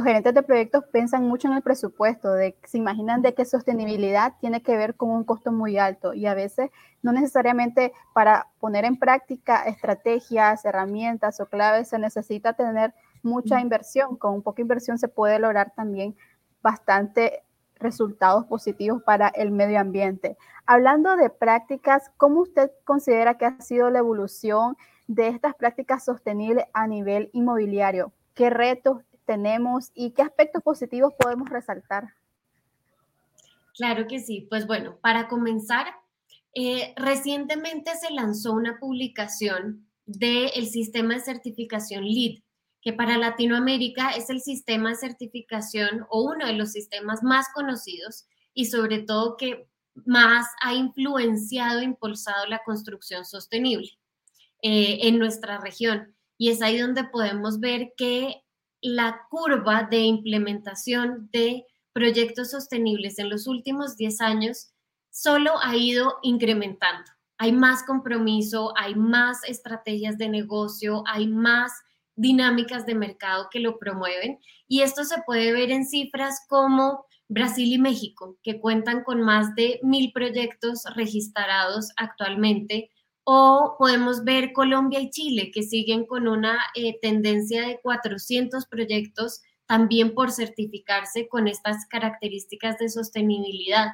gerentes 0.05 0.33
de 0.33 0.43
proyectos 0.43 0.85
piensan 0.91 1.25
mucho 1.29 1.49
en 1.49 1.55
el 1.55 1.63
presupuesto, 1.63 2.33
de, 2.33 2.57
se 2.65 2.79
imaginan 2.79 3.21
de 3.21 3.35
que 3.35 3.45
sostenibilidad 3.45 4.35
tiene 4.41 4.63
que 4.63 4.77
ver 4.77 4.95
con 4.95 5.11
un 5.11 5.25
costo 5.25 5.53
muy 5.53 5.77
alto 5.77 6.15
y 6.15 6.25
a 6.25 6.33
veces 6.33 6.71
no 7.03 7.13
necesariamente 7.13 7.93
para 8.15 8.47
poner 8.61 8.87
en 8.87 8.99
práctica 8.99 9.65
estrategias, 9.65 10.65
herramientas 10.65 11.41
o 11.41 11.47
claves 11.47 11.89
se 11.89 11.99
necesita 11.99 12.55
tener 12.55 12.95
mucha 13.23 13.61
inversión. 13.61 14.17
Con 14.17 14.35
un 14.35 14.43
poca 14.43 14.63
inversión 14.63 14.99
se 14.99 15.09
puede 15.09 15.39
lograr 15.39 15.73
también 15.75 16.17
bastante 16.63 17.43
resultados 17.77 18.45
positivos 18.47 19.03
para 19.03 19.29
el 19.29 19.51
medio 19.51 19.81
ambiente. 19.81 20.37
Hablando 20.67 21.17
de 21.17 21.31
prácticas, 21.31 22.11
¿cómo 22.17 22.41
usted 22.41 22.71
considera 22.85 23.39
que 23.39 23.47
ha 23.47 23.61
sido 23.61 23.91
la 23.91 24.01
evolución 24.01 24.77
de 25.11 25.27
estas 25.27 25.57
prácticas 25.57 26.05
sostenibles 26.05 26.67
a 26.73 26.87
nivel 26.87 27.31
inmobiliario. 27.33 28.13
¿Qué 28.33 28.49
retos 28.49 29.03
tenemos 29.25 29.91
y 29.93 30.13
qué 30.13 30.23
aspectos 30.23 30.63
positivos 30.63 31.13
podemos 31.19 31.49
resaltar? 31.49 32.15
Claro 33.75 34.07
que 34.07 34.21
sí. 34.21 34.47
Pues 34.49 34.69
bueno, 34.69 34.99
para 35.03 35.27
comenzar, 35.27 35.87
eh, 36.55 36.95
recientemente 36.97 37.91
se 37.97 38.15
lanzó 38.15 38.53
una 38.53 38.79
publicación 38.79 39.85
del 40.07 40.67
sistema 40.67 41.15
de 41.15 41.21
certificación 41.21 42.05
LEED, 42.05 42.43
que 42.83 42.93
para 42.93 43.19
Latinoamérica 43.19 44.11
es 44.11 44.31
el 44.31 44.41
sistema 44.41 44.91
de 44.91 44.97
certificación 44.97 46.07
o 46.09 46.23
uno 46.23 46.47
de 46.47 46.55
los 46.55 46.73
sistemas 46.73 47.23
más 47.23 47.47
conocidos 47.55 48.27
y 48.55 48.67
sobre 48.67 49.01
todo 49.01 49.37
que 49.37 49.69
más 50.07 50.47
ha 50.63 50.75
influenciado 50.75 51.81
e 51.81 51.85
impulsado 51.85 52.47
la 52.47 52.63
construcción 52.65 53.25
sostenible 53.25 53.91
eh, 54.63 55.01
en 55.03 55.19
nuestra 55.19 55.59
región. 55.59 56.15
Y 56.39 56.51
es 56.51 56.63
ahí 56.63 56.79
donde 56.79 57.05
podemos 57.05 57.61
ver 57.61 57.93
que 57.97 58.43
la 58.81 59.27
curva 59.31 59.87
de 59.91 59.99
implementación 60.01 61.29
de 61.33 61.67
proyectos 61.93 62.51
sostenibles 62.51 63.19
en 63.19 63.29
los 63.29 63.47
últimos 63.47 63.97
10 63.97 64.21
años 64.23 64.71
solo 65.11 65.53
ha 65.63 65.77
ido 65.77 66.17
incrementando. 66.23 67.11
Hay 67.37 67.53
más 67.53 67.83
compromiso, 67.83 68.73
hay 68.77 68.95
más 68.95 69.45
estrategias 69.45 70.19
de 70.19 70.29
negocio, 70.29 71.03
hay 71.07 71.27
más 71.27 71.73
dinámicas 72.21 72.85
de 72.85 72.95
mercado 72.95 73.49
que 73.51 73.61
lo 73.61 73.79
promueven. 73.79 74.39
Y 74.69 74.83
esto 74.83 75.05
se 75.05 75.23
puede 75.23 75.53
ver 75.53 75.71
en 75.71 75.87
cifras 75.87 76.45
como 76.49 77.07
Brasil 77.29 77.73
y 77.73 77.79
México, 77.79 78.39
que 78.43 78.61
cuentan 78.61 79.03
con 79.05 79.23
más 79.23 79.55
de 79.55 79.81
mil 79.83 80.13
proyectos 80.13 80.83
registrados 80.95 81.91
actualmente. 81.97 82.91
O 83.25 83.77
podemos 83.79 84.25
ver 84.25 84.53
Colombia 84.53 85.01
y 85.01 85.11
Chile, 85.11 85.51
que 85.53 85.63
siguen 85.63 86.05
con 86.07 86.29
una 86.29 86.59
eh, 86.75 86.99
tendencia 87.01 87.67
de 87.67 87.81
400 87.81 88.67
proyectos 88.67 89.41
también 89.67 90.15
por 90.15 90.33
certificarse 90.33 91.29
con 91.29 91.47
estas 91.47 91.87
características 91.87 92.77
de 92.79 92.89
sostenibilidad. 92.89 93.93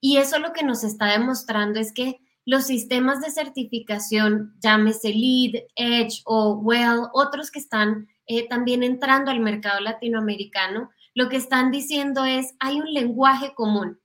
Y 0.00 0.16
eso 0.18 0.38
lo 0.38 0.52
que 0.52 0.62
nos 0.62 0.84
está 0.84 1.06
demostrando 1.06 1.80
es 1.80 1.92
que 1.92 2.20
los 2.50 2.64
sistemas 2.64 3.20
de 3.20 3.30
certificación, 3.30 4.56
llámese 4.58 5.10
LEED, 5.10 5.66
Edge 5.76 6.20
o 6.24 6.54
WELL, 6.54 7.06
otros 7.12 7.48
que 7.48 7.60
están 7.60 8.08
eh, 8.26 8.48
también 8.48 8.82
entrando 8.82 9.30
al 9.30 9.38
mercado 9.38 9.78
latinoamericano, 9.78 10.90
lo 11.14 11.28
que 11.28 11.36
están 11.36 11.70
diciendo 11.70 12.24
es, 12.24 12.56
hay 12.58 12.80
un 12.80 12.92
lenguaje 12.92 13.54
común, 13.54 14.00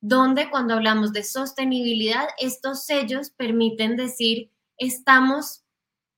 donde 0.00 0.48
cuando 0.48 0.72
hablamos 0.72 1.12
de 1.12 1.22
sostenibilidad, 1.22 2.28
estos 2.38 2.86
sellos 2.86 3.28
permiten 3.28 3.94
decir, 3.96 4.50
estamos 4.78 5.62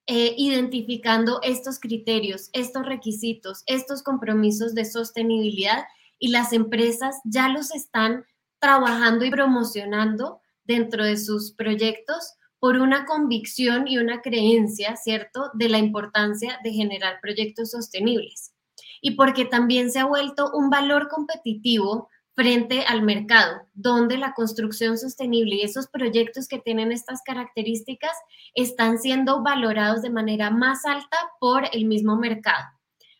eh, 0.07 0.33
identificando 0.37 1.41
estos 1.41 1.81
criterios, 1.81 2.51
estos 2.53 2.85
requisitos, 2.85 3.63
estos 3.65 4.01
compromisos 4.01 4.75
de 4.75 4.85
sostenibilidad 4.85 5.83
y 6.19 6.29
las 6.29 6.53
empresas 6.53 7.17
ya 7.25 7.49
los 7.49 7.75
están 7.75 8.23
trabajando 8.59 9.25
y 9.25 9.29
promocionando 9.29 10.39
dentro 10.65 11.05
de 11.05 11.17
sus 11.17 11.53
proyectos 11.53 12.33
por 12.59 12.77
una 12.77 13.05
convicción 13.05 13.87
y 13.87 13.97
una 13.97 14.21
creencia, 14.21 14.95
¿cierto?, 14.95 15.51
de 15.53 15.69
la 15.69 15.77
importancia 15.77 16.59
de 16.63 16.71
generar 16.71 17.19
proyectos 17.21 17.71
sostenibles. 17.71 18.53
Y 19.01 19.11
porque 19.11 19.45
también 19.45 19.91
se 19.91 19.99
ha 19.99 20.05
vuelto 20.05 20.51
un 20.53 20.69
valor 20.69 21.07
competitivo 21.07 22.09
frente 22.35 22.83
al 22.83 23.01
mercado, 23.01 23.61
donde 23.73 24.17
la 24.17 24.33
construcción 24.33 24.97
sostenible 24.97 25.55
y 25.55 25.61
esos 25.61 25.87
proyectos 25.87 26.47
que 26.47 26.59
tienen 26.59 26.91
estas 26.91 27.21
características 27.23 28.11
están 28.53 28.99
siendo 28.99 29.41
valorados 29.41 30.01
de 30.01 30.09
manera 30.09 30.49
más 30.49 30.85
alta 30.85 31.17
por 31.39 31.63
el 31.71 31.85
mismo 31.85 32.17
mercado, 32.17 32.65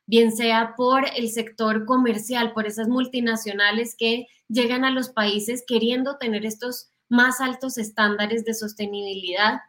bien 0.06 0.36
sea 0.36 0.74
por 0.76 1.06
el 1.16 1.30
sector 1.30 1.86
comercial, 1.86 2.52
por 2.54 2.68
esas 2.68 2.90
multinacionales 2.90 3.96
que 3.98 4.28
llegan 4.50 4.84
a 4.84 4.92
los 4.92 5.10
países 5.10 5.64
queriendo 5.66 6.18
tener 6.18 6.46
estos 6.46 6.92
más 7.10 7.42
altos 7.42 7.78
estándares 7.78 8.46
de 8.46 8.54
sostenibilidad, 8.54 9.60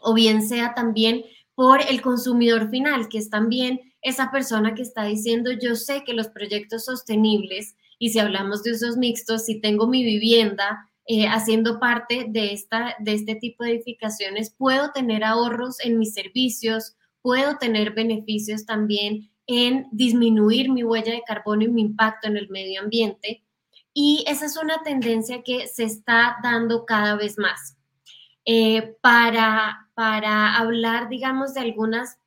o 0.00 0.14
bien 0.14 0.46
sea 0.46 0.74
también 0.74 1.24
por 1.54 1.80
el 1.80 2.02
consumidor 2.02 2.70
final, 2.70 3.08
que 3.08 3.18
es 3.18 3.30
también 3.30 3.80
esa 4.02 4.30
persona 4.30 4.74
que 4.74 4.82
está 4.82 5.04
diciendo, 5.04 5.50
yo 5.52 5.74
sé 5.74 6.04
que 6.04 6.12
los 6.12 6.28
proyectos 6.28 6.84
sostenibles 6.84 7.76
y 7.98 8.10
si 8.10 8.18
hablamos 8.18 8.62
de 8.62 8.72
usos 8.72 8.96
mixtos, 8.96 9.46
si 9.46 9.60
tengo 9.60 9.86
mi 9.86 10.04
vivienda 10.04 10.90
eh, 11.06 11.26
haciendo 11.26 11.80
parte 11.80 12.26
de, 12.28 12.52
esta, 12.52 12.94
de 12.98 13.14
este 13.14 13.36
tipo 13.36 13.64
de 13.64 13.72
edificaciones, 13.72 14.50
puedo 14.50 14.92
tener 14.92 15.24
ahorros 15.24 15.80
en 15.80 15.98
mis 15.98 16.12
servicios, 16.12 16.96
puedo 17.22 17.56
tener 17.58 17.94
beneficios 17.94 18.66
también 18.66 19.30
en 19.46 19.86
disminuir 19.92 20.70
mi 20.70 20.84
huella 20.84 21.12
de 21.12 21.22
carbono 21.26 21.62
y 21.62 21.68
mi 21.68 21.80
impacto 21.82 22.28
en 22.28 22.36
el 22.36 22.48
medio 22.48 22.80
ambiente. 22.80 23.45
Y 23.98 24.24
esa 24.26 24.44
es 24.44 24.58
una 24.58 24.82
tendencia 24.82 25.42
que 25.42 25.66
se 25.68 25.84
está 25.84 26.36
dando 26.42 26.84
cada 26.84 27.16
vez 27.16 27.38
más. 27.38 27.78
Eh, 28.44 28.94
para, 29.00 29.88
para 29.94 30.58
hablar, 30.58 31.08
digamos, 31.08 31.54
de 31.54 31.60
algunas 31.60 32.18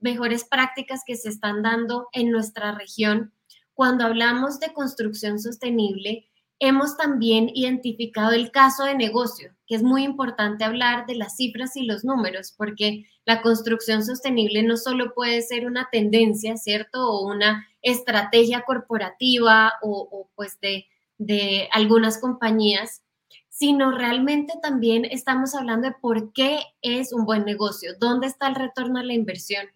mejores 0.00 0.44
prácticas 0.44 1.02
que 1.06 1.16
se 1.16 1.28
están 1.28 1.62
dando 1.62 2.08
en 2.12 2.30
nuestra 2.30 2.72
región, 2.72 3.34
cuando 3.74 4.06
hablamos 4.06 4.58
de 4.58 4.72
construcción 4.72 5.38
sostenible, 5.38 6.30
hemos 6.60 6.96
también 6.96 7.50
identificado 7.52 8.32
el 8.32 8.50
caso 8.50 8.84
de 8.84 8.94
negocio, 8.94 9.54
que 9.66 9.74
es 9.74 9.82
muy 9.82 10.04
importante 10.04 10.64
hablar 10.64 11.04
de 11.04 11.16
las 11.16 11.36
cifras 11.36 11.76
y 11.76 11.82
los 11.82 12.06
números, 12.06 12.54
porque 12.56 13.04
la 13.26 13.42
construcción 13.42 14.02
sostenible 14.02 14.62
no 14.62 14.78
solo 14.78 15.12
puede 15.12 15.42
ser 15.42 15.66
una 15.66 15.90
tendencia, 15.92 16.56
¿cierto? 16.56 17.06
O 17.06 17.26
una 17.26 17.68
estrategia 17.82 18.62
corporativa 18.62 19.74
o, 19.82 20.30
pues 20.34 20.58
de, 20.62 20.86
de 21.18 21.68
algunas 21.72 22.18
compañías, 22.18 23.02
sino 23.48 23.90
realmente 23.90 24.54
también 24.62 25.04
estamos 25.04 25.54
hablando 25.54 25.88
de 25.88 25.94
por 26.00 26.32
qué 26.32 26.60
es 26.80 27.12
un 27.12 27.24
buen 27.24 27.44
negocio, 27.44 27.92
dónde 27.98 28.28
está 28.28 28.48
el 28.48 28.54
retorno 28.54 29.00
a 29.00 29.04
la 29.04 29.14
inversión. 29.14 29.66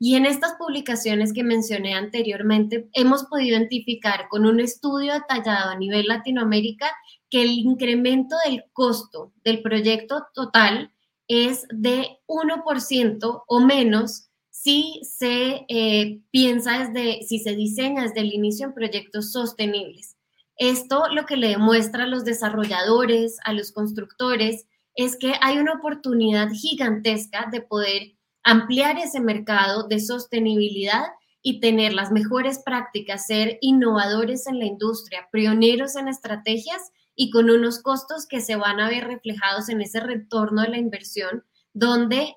Y 0.00 0.14
en 0.14 0.26
estas 0.26 0.54
publicaciones 0.54 1.32
que 1.32 1.42
mencioné 1.42 1.94
anteriormente, 1.94 2.88
hemos 2.92 3.24
podido 3.24 3.58
identificar 3.58 4.28
con 4.28 4.46
un 4.46 4.60
estudio 4.60 5.12
detallado 5.12 5.70
a 5.70 5.76
nivel 5.76 6.06
Latinoamérica 6.06 6.90
que 7.28 7.42
el 7.42 7.50
incremento 7.50 8.36
del 8.44 8.64
costo 8.72 9.32
del 9.44 9.60
proyecto 9.60 10.26
total 10.34 10.92
es 11.26 11.66
de 11.70 12.20
1% 12.26 13.42
o 13.46 13.60
menos 13.60 14.28
si 14.50 15.00
se 15.02 15.66
eh, 15.68 16.20
piensa 16.30 16.78
desde, 16.78 17.22
si 17.22 17.38
se 17.38 17.54
diseña 17.54 18.02
desde 18.04 18.20
el 18.20 18.32
inicio 18.32 18.66
en 18.66 18.74
proyectos 18.74 19.32
sostenibles. 19.32 20.17
Esto 20.58 21.04
lo 21.12 21.24
que 21.24 21.36
le 21.36 21.50
demuestra 21.50 22.04
a 22.04 22.08
los 22.08 22.24
desarrolladores, 22.24 23.38
a 23.44 23.52
los 23.52 23.70
constructores, 23.70 24.66
es 24.96 25.16
que 25.16 25.34
hay 25.40 25.58
una 25.58 25.74
oportunidad 25.74 26.48
gigantesca 26.50 27.48
de 27.52 27.60
poder 27.60 28.16
ampliar 28.42 28.98
ese 28.98 29.20
mercado 29.20 29.86
de 29.86 30.00
sostenibilidad 30.00 31.04
y 31.42 31.60
tener 31.60 31.92
las 31.92 32.10
mejores 32.10 32.58
prácticas, 32.64 33.26
ser 33.26 33.58
innovadores 33.60 34.48
en 34.48 34.58
la 34.58 34.64
industria, 34.64 35.28
pioneros 35.30 35.94
en 35.94 36.08
estrategias 36.08 36.90
y 37.14 37.30
con 37.30 37.50
unos 37.50 37.80
costos 37.80 38.26
que 38.26 38.40
se 38.40 38.56
van 38.56 38.80
a 38.80 38.88
ver 38.88 39.06
reflejados 39.06 39.68
en 39.68 39.80
ese 39.80 40.00
retorno 40.00 40.62
de 40.62 40.70
la 40.70 40.78
inversión, 40.78 41.44
donde 41.72 42.34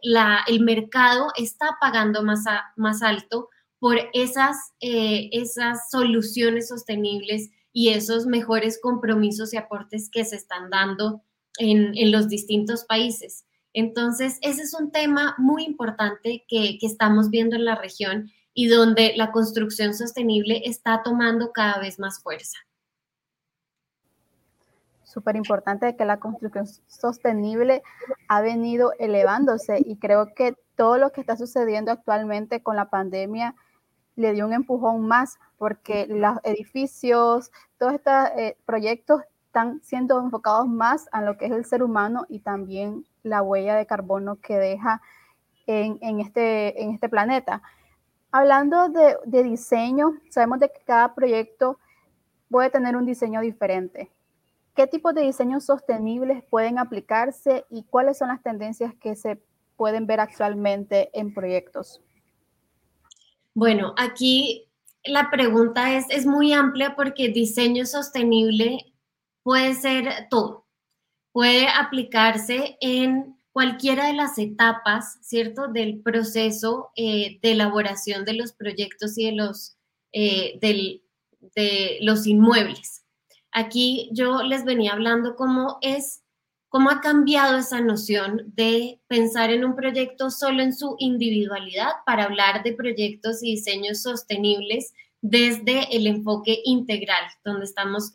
el 0.48 0.60
mercado 0.62 1.30
está 1.36 1.78
pagando 1.82 2.22
más, 2.22 2.46
más 2.76 3.02
alto 3.02 3.50
por 3.80 3.98
esas, 4.14 4.58
eh, 4.80 5.30
esas 5.32 5.90
soluciones 5.90 6.68
sostenibles 6.68 7.50
y 7.74 7.90
esos 7.90 8.26
mejores 8.26 8.80
compromisos 8.82 9.54
y 9.54 9.58
aportes 9.58 10.10
que 10.10 10.26
se 10.26 10.36
están 10.36 10.70
dando 10.70 11.24
en, 11.58 11.98
en 11.98 12.12
los 12.12 12.28
distintos 12.28 12.86
países. 12.86 13.46
Entonces, 13.74 14.38
ese 14.42 14.64
es 14.64 14.74
un 14.74 14.92
tema 14.92 15.36
muy 15.38 15.64
importante 15.64 16.46
que, 16.48 16.78
estamos 16.82 17.30
viendo 17.30 17.56
en 17.56 17.66
la 17.66 17.76
región 17.76 18.30
y 18.54 18.68
donde 18.68 19.14
la 19.16 19.32
construcción 19.32 19.94
sostenible 19.94 20.62
está 20.66 21.04
tomando 21.04 21.52
cada 21.54 21.80
vez 21.80 22.00
más 22.00 22.22
fuerza. 22.22 22.58
Súper 25.04 25.36
importante 25.36 25.96
que 25.96 26.06
la 26.06 26.20
construcción 26.20 26.68
sostenible 26.88 27.82
ha 28.28 28.42
venido 28.42 28.94
elevándose 29.00 29.82
y 29.86 29.98
creo 29.98 30.34
que 30.36 30.56
todo 30.76 30.98
lo 30.98 31.12
que 31.12 31.22
está 31.22 31.38
sucediendo 31.38 31.92
actualmente 31.92 32.64
con 32.64 32.76
la 32.76 32.90
pandemia 32.90 33.56
le 34.16 34.34
dio 34.34 34.46
un 34.46 34.54
empujón 34.54 35.08
más 35.08 35.40
porque 35.58 36.08
los 36.08 36.38
edificios, 36.44 37.52
todos 37.78 37.94
estos 37.94 38.14
eh, 38.38 38.58
proyectos 38.66 39.22
están 39.46 39.82
siendo 39.82 40.20
enfocados 40.20 40.68
más 40.68 41.10
a 41.12 41.22
lo 41.22 41.38
que 41.38 41.46
es 41.46 41.52
el 41.52 41.66
ser 41.66 41.84
humano 41.84 42.26
y 42.30 42.40
también 42.40 43.06
la 43.24 43.42
huella 43.42 43.76
de 43.76 43.86
carbono 43.86 44.38
que 44.38 44.58
deja 44.58 45.02
en, 45.68 46.20
este, 46.20 46.82
en 46.82 46.92
este 46.92 47.10
planeta. 47.10 47.62
Hablando 48.32 48.90
de, 48.90 49.18
de, 49.26 49.44
diseño, 49.44 50.14
sabemos 50.30 50.60
de 50.60 50.70
que 50.70 50.82
cada 50.86 51.14
proyecto 51.14 51.80
puede 52.50 52.70
tener 52.70 52.96
un 52.96 53.06
diseño 53.06 53.42
diferente. 53.42 54.10
¿Qué 54.74 54.88
tipos 54.88 55.14
de 55.14 55.22
diseños 55.22 55.66
sostenibles 55.66 56.44
pueden 56.46 56.80
aplicarse 56.80 57.66
y 57.70 57.84
cuáles 57.84 58.18
son 58.18 58.30
las 58.30 58.42
tendencias 58.42 58.94
que 58.96 59.16
se 59.16 59.42
pueden 59.76 60.08
ver 60.08 60.22
actualmente 60.22 61.10
en 61.14 61.34
proyectos? 61.34 62.02
Bueno, 63.54 63.94
aquí 63.98 64.68
la 65.04 65.30
pregunta 65.30 65.96
es, 65.98 66.06
es 66.10 66.26
muy 66.26 66.54
amplia 66.54 66.96
porque 66.96 67.30
diseño 67.30 67.86
sostenible 67.86 68.94
puede 69.44 69.74
ser 69.74 70.28
todo. 70.30 70.66
Puede 71.34 71.68
aplicarse 71.68 72.78
en 72.82 73.38
cualquiera 73.52 74.08
de 74.08 74.14
las 74.14 74.38
etapas, 74.38 75.18
¿cierto?, 75.22 75.68
del 75.68 76.02
proceso 76.02 76.92
eh, 76.96 77.40
de 77.42 77.52
elaboración 77.52 78.26
de 78.26 78.34
los 78.34 78.54
proyectos 78.54 79.18
y 79.18 79.26
de 79.26 79.32
los, 79.34 79.78
eh, 80.14 80.58
de 80.62 81.98
los 82.02 82.28
inmuebles. 82.28 83.04
Aquí 83.52 84.10
yo 84.14 84.44
les 84.44 84.64
venía 84.64 84.94
hablando 84.94 85.36
cómo 85.36 85.78
es, 85.82 86.24
cómo 86.72 86.90
ha 86.90 87.02
cambiado 87.02 87.58
esa 87.58 87.82
noción 87.82 88.44
de 88.56 89.02
pensar 89.08 89.52
en 89.52 89.66
un 89.66 89.76
proyecto 89.76 90.32
solo 90.32 90.64
en 90.64 90.74
su 90.74 90.96
individualidad 91.00 91.92
para 92.06 92.24
hablar 92.24 92.64
de 92.64 92.72
proyectos 92.72 93.44
y 93.44 93.56
diseños 93.56 94.02
sostenibles 94.02 94.94
desde 95.20 95.94
el 95.94 96.08
enfoque 96.08 96.62
integral, 96.64 97.24
donde 97.44 97.66
estamos 97.66 98.14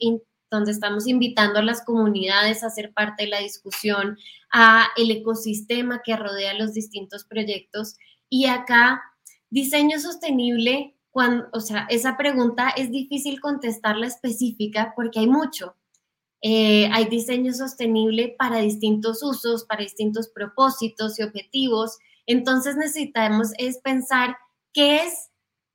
donde 0.51 0.73
estamos 0.73 1.07
invitando 1.07 1.59
a 1.59 1.63
las 1.63 1.85
comunidades 1.85 2.63
a 2.63 2.71
ser 2.71 2.95
parte 2.95 3.25
de 3.25 3.31
la 3.31 3.41
discusión, 3.41 4.17
a 4.51 4.87
el 4.97 5.11
ecosistema 5.11 6.01
que 6.03 6.17
rodea 6.17 6.55
los 6.55 6.73
distintos 6.73 7.25
proyectos. 7.25 7.97
Y 8.31 8.47
acá, 8.47 9.03
diseño 9.51 9.99
sostenible, 10.01 10.95
cuando, 11.11 11.47
o 11.53 11.61
sea, 11.61 11.87
esa 11.91 12.17
pregunta 12.17 12.71
es 12.71 12.91
difícil 12.91 13.39
contestarla 13.39 14.07
específica 14.07 14.95
porque 14.97 15.19
hay 15.19 15.27
mucho. 15.27 15.75
Eh, 16.43 16.89
hay 16.93 17.07
diseño 17.07 17.53
sostenible 17.53 18.35
para 18.39 18.59
distintos 18.59 19.23
usos, 19.23 19.65
para 19.65 19.83
distintos 19.83 20.29
propósitos 20.29 21.19
y 21.19 21.23
objetivos. 21.23 21.99
Entonces 22.27 22.77
necesitamos 22.77 23.53
es 23.59 23.79
pensar 23.79 24.37
qué 24.73 24.97
es 24.97 25.31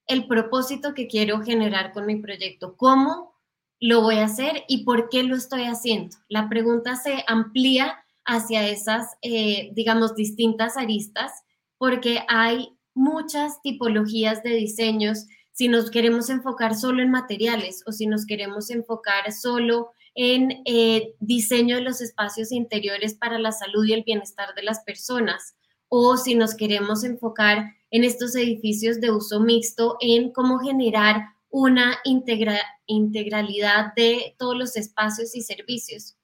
el 0.07 0.27
propósito 0.27 0.93
que 0.93 1.07
quiero 1.07 1.41
generar 1.41 1.93
con 1.93 2.05
mi 2.05 2.17
proyecto, 2.17 2.75
cómo 2.75 3.31
lo 3.79 4.01
voy 4.01 4.15
a 4.15 4.25
hacer 4.25 4.63
y 4.67 4.83
por 4.83 5.09
qué 5.09 5.23
lo 5.23 5.35
estoy 5.35 5.63
haciendo. 5.63 6.15
La 6.29 6.49
pregunta 6.49 6.95
se 6.95 7.23
amplía 7.27 7.97
hacia 8.25 8.67
esas, 8.67 9.17
eh, 9.21 9.71
digamos, 9.73 10.15
distintas 10.15 10.77
aristas, 10.77 11.31
porque 11.77 12.23
hay 12.27 12.77
muchas 12.93 13.61
tipologías 13.61 14.43
de 14.43 14.51
diseños. 14.51 15.25
Si 15.51 15.67
nos 15.67 15.89
queremos 15.89 16.29
enfocar 16.29 16.75
solo 16.75 17.01
en 17.01 17.09
materiales 17.09 17.83
o 17.87 17.91
si 17.91 18.05
nos 18.05 18.25
queremos 18.25 18.69
enfocar 18.69 19.31
solo 19.31 19.91
en 20.15 20.61
eh, 20.65 21.15
diseño 21.19 21.77
de 21.77 21.83
los 21.83 22.01
espacios 22.01 22.51
interiores 22.51 23.13
para 23.13 23.39
la 23.39 23.51
salud 23.51 23.85
y 23.85 23.93
el 23.93 24.03
bienestar 24.03 24.53
de 24.55 24.63
las 24.63 24.81
personas, 24.83 25.55
o 25.87 26.17
si 26.17 26.35
nos 26.35 26.55
queremos 26.55 27.03
enfocar 27.03 27.65
en 27.91 28.03
estos 28.03 28.35
edificios 28.35 28.99
de 29.01 29.11
uso 29.11 29.39
mixto, 29.39 29.97
en 29.99 30.31
cómo 30.31 30.59
generar 30.59 31.23
una 31.49 31.97
integralidad 32.05 33.93
de 33.95 34.35
todos 34.39 34.57
los 34.57 34.77
espacios 34.77 35.35
y 35.35 35.41
servicios. 35.41 36.15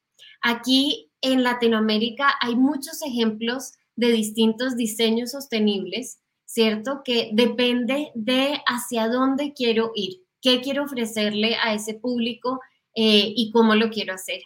Aquí 0.41 1.11
en 1.21 1.43
Latinoamérica 1.43 2.33
hay 2.39 2.55
muchos 2.55 3.01
ejemplos 3.01 3.73
de 3.95 4.11
distintos 4.11 4.77
diseños 4.77 5.31
sostenibles, 5.31 6.19
¿cierto? 6.45 7.01
Que 7.03 7.31
depende 7.33 8.11
de 8.15 8.61
hacia 8.65 9.09
dónde 9.09 9.53
quiero 9.53 9.91
ir, 9.95 10.21
qué 10.41 10.61
quiero 10.61 10.83
ofrecerle 10.83 11.55
a 11.55 11.73
ese 11.73 11.95
público 11.95 12.61
eh, 12.99 13.31
y 13.35 13.51
cómo 13.51 13.75
lo 13.75 13.91
quiero 13.91 14.15
hacer. 14.15 14.41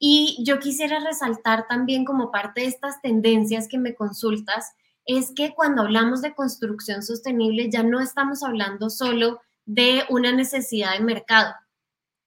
Y 0.00 0.42
yo 0.44 0.58
quisiera 0.58 0.98
resaltar 0.98 1.68
también 1.68 2.04
como 2.04 2.32
parte 2.32 2.62
de 2.62 2.66
estas 2.66 3.00
tendencias 3.00 3.68
que 3.68 3.78
me 3.78 3.94
consultas, 3.94 4.72
es 5.06 5.30
que 5.30 5.54
cuando 5.54 5.82
hablamos 5.82 6.20
de 6.20 6.34
construcción 6.34 7.04
sostenible 7.04 7.70
ya 7.70 7.84
no 7.84 8.00
estamos 8.00 8.42
hablando 8.42 8.90
solo 8.90 9.40
de 9.64 10.02
una 10.08 10.32
necesidad 10.32 10.94
de 10.94 11.04
mercado. 11.04 11.54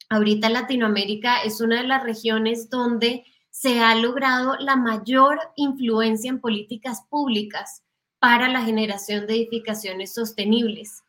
Ahorita 0.10 0.48
Latinoamérica 0.48 1.42
es 1.42 1.60
una 1.60 1.82
de 1.82 1.88
las 1.88 2.02
regiones 2.02 2.70
donde 2.70 3.26
se 3.50 3.82
ha 3.82 3.94
logrado 3.96 4.56
la 4.58 4.78
mayor 4.78 5.38
influencia 5.58 6.30
en 6.30 6.40
políticas 6.40 7.02
públicas 7.10 7.84
para 8.20 8.48
la 8.48 8.62
generación 8.62 9.28
de 9.28 9.36
edificaciones 9.36 10.14
sostenibles, 10.14 11.04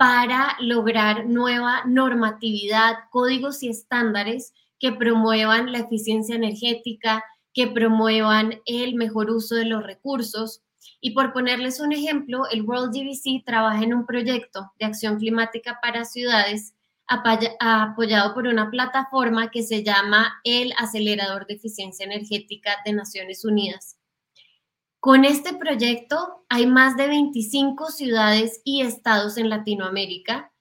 para 0.00 0.56
lograr 0.60 1.26
nueva 1.26 1.82
normatividad, 1.84 3.00
códigos 3.10 3.62
y 3.62 3.68
estándares 3.68 4.54
que 4.78 4.92
promuevan 4.92 5.72
la 5.72 5.80
eficiencia 5.80 6.36
energética, 6.36 7.22
que 7.52 7.66
promuevan 7.66 8.62
el 8.64 8.94
mejor 8.94 9.30
uso 9.30 9.56
de 9.56 9.66
los 9.66 9.82
recursos, 9.82 10.62
y 11.02 11.10
por 11.10 11.34
ponerles 11.34 11.80
un 11.80 11.92
ejemplo, 11.92 12.44
el 12.50 12.62
World 12.62 12.94
GBC 12.94 13.44
trabaja 13.44 13.84
en 13.84 13.92
un 13.92 14.06
proyecto 14.06 14.72
de 14.78 14.86
acción 14.86 15.18
climática 15.18 15.78
para 15.82 16.06
ciudades 16.06 16.72
apoyado 17.06 18.32
por 18.32 18.46
una 18.46 18.70
plataforma 18.70 19.50
que 19.50 19.62
se 19.62 19.84
llama 19.84 20.40
el 20.44 20.72
Acelerador 20.78 21.46
de 21.46 21.56
Eficiencia 21.56 22.06
Energética 22.06 22.70
de 22.86 22.94
Naciones 22.94 23.44
Unidas. 23.44 23.99
Con 25.00 25.24
este 25.24 25.54
proyecto 25.54 26.44
hay 26.50 26.66
más 26.66 26.94
de 26.98 27.08
25 27.08 27.90
ciudades 27.90 28.60
y 28.64 28.82
estados 28.82 29.38
en 29.38 29.48
Latinoamérica 29.48 30.52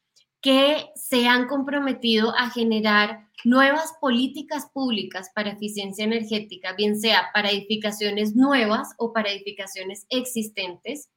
que 0.42 0.88
se 0.96 1.28
han 1.28 1.48
comprometido 1.48 2.34
a 2.38 2.50
generar 2.50 3.28
nuevas 3.44 3.94
políticas 4.00 4.70
públicas 4.74 5.30
para 5.36 5.52
eficiencia 5.52 6.06
energética, 6.06 6.72
bien 6.72 6.98
sea 6.98 7.32
para 7.34 7.52
edificaciones 7.52 8.34
nuevas 8.34 8.94
o 8.98 9.12
para 9.12 9.30
edificaciones 9.30 10.06
existentes, 10.10 11.10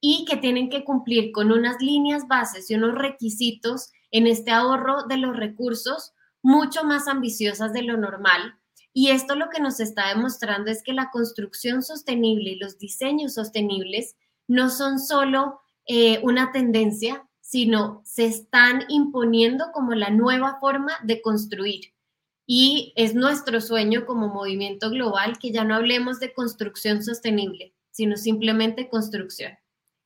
y 0.00 0.24
que 0.28 0.36
tienen 0.36 0.68
que 0.68 0.82
cumplir 0.82 1.30
con 1.30 1.52
unas 1.52 1.80
líneas 1.80 2.26
bases 2.26 2.68
y 2.70 2.74
unos 2.74 2.96
requisitos 2.96 3.92
en 4.10 4.26
este 4.26 4.50
ahorro 4.50 5.04
de 5.04 5.16
los 5.16 5.36
recursos 5.36 6.12
mucho 6.42 6.82
más 6.82 7.06
ambiciosas 7.06 7.72
de 7.72 7.82
lo 7.82 7.96
normal. 7.96 8.58
Y 8.96 9.10
esto 9.10 9.34
lo 9.34 9.50
que 9.50 9.60
nos 9.60 9.80
está 9.80 10.08
demostrando 10.08 10.70
es 10.70 10.82
que 10.82 10.92
la 10.92 11.10
construcción 11.10 11.82
sostenible 11.82 12.50
y 12.50 12.58
los 12.58 12.78
diseños 12.78 13.34
sostenibles 13.34 14.16
no 14.46 14.70
son 14.70 15.00
solo 15.00 15.60
eh, 15.86 16.20
una 16.22 16.52
tendencia, 16.52 17.28
sino 17.40 18.00
se 18.04 18.24
están 18.24 18.84
imponiendo 18.88 19.72
como 19.72 19.94
la 19.94 20.10
nueva 20.10 20.58
forma 20.60 20.92
de 21.02 21.20
construir. 21.20 21.92
Y 22.46 22.92
es 22.94 23.14
nuestro 23.14 23.60
sueño 23.60 24.06
como 24.06 24.28
movimiento 24.28 24.90
global 24.90 25.38
que 25.38 25.50
ya 25.50 25.64
no 25.64 25.74
hablemos 25.74 26.20
de 26.20 26.32
construcción 26.32 27.02
sostenible, 27.02 27.74
sino 27.90 28.16
simplemente 28.16 28.88
construcción. 28.88 29.58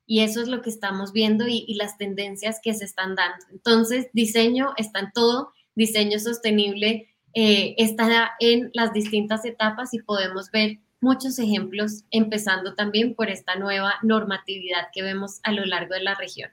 Y 0.06 0.20
eso 0.20 0.40
es 0.40 0.48
lo 0.48 0.62
que 0.62 0.70
estamos 0.70 1.12
viendo 1.12 1.46
y, 1.46 1.74
las 1.74 1.98
tendencias 1.98 2.60
que 2.62 2.72
se 2.72 2.86
están 2.86 3.14
dando. 3.14 3.44
Entonces, 3.50 4.08
diseño 4.14 4.72
está 4.78 5.00
en 5.00 5.12
todo, 5.12 5.52
diseño 5.74 6.18
sostenible 6.18 7.14
eh, 7.34 7.74
está 7.78 8.32
en 8.40 8.70
las 8.72 8.92
distintas 8.92 9.44
etapas 9.44 9.94
y 9.94 10.02
podemos 10.02 10.50
ver 10.50 10.78
muchos 11.00 11.38
ejemplos, 11.38 12.04
empezando 12.10 12.74
también 12.74 13.14
por 13.14 13.28
esta 13.28 13.56
nueva 13.56 13.94
normatividad 14.02 14.88
que 14.92 15.02
vemos 15.02 15.40
a 15.44 15.52
lo 15.52 15.64
largo 15.64 15.94
de 15.94 16.02
la 16.02 16.14
región. 16.14 16.50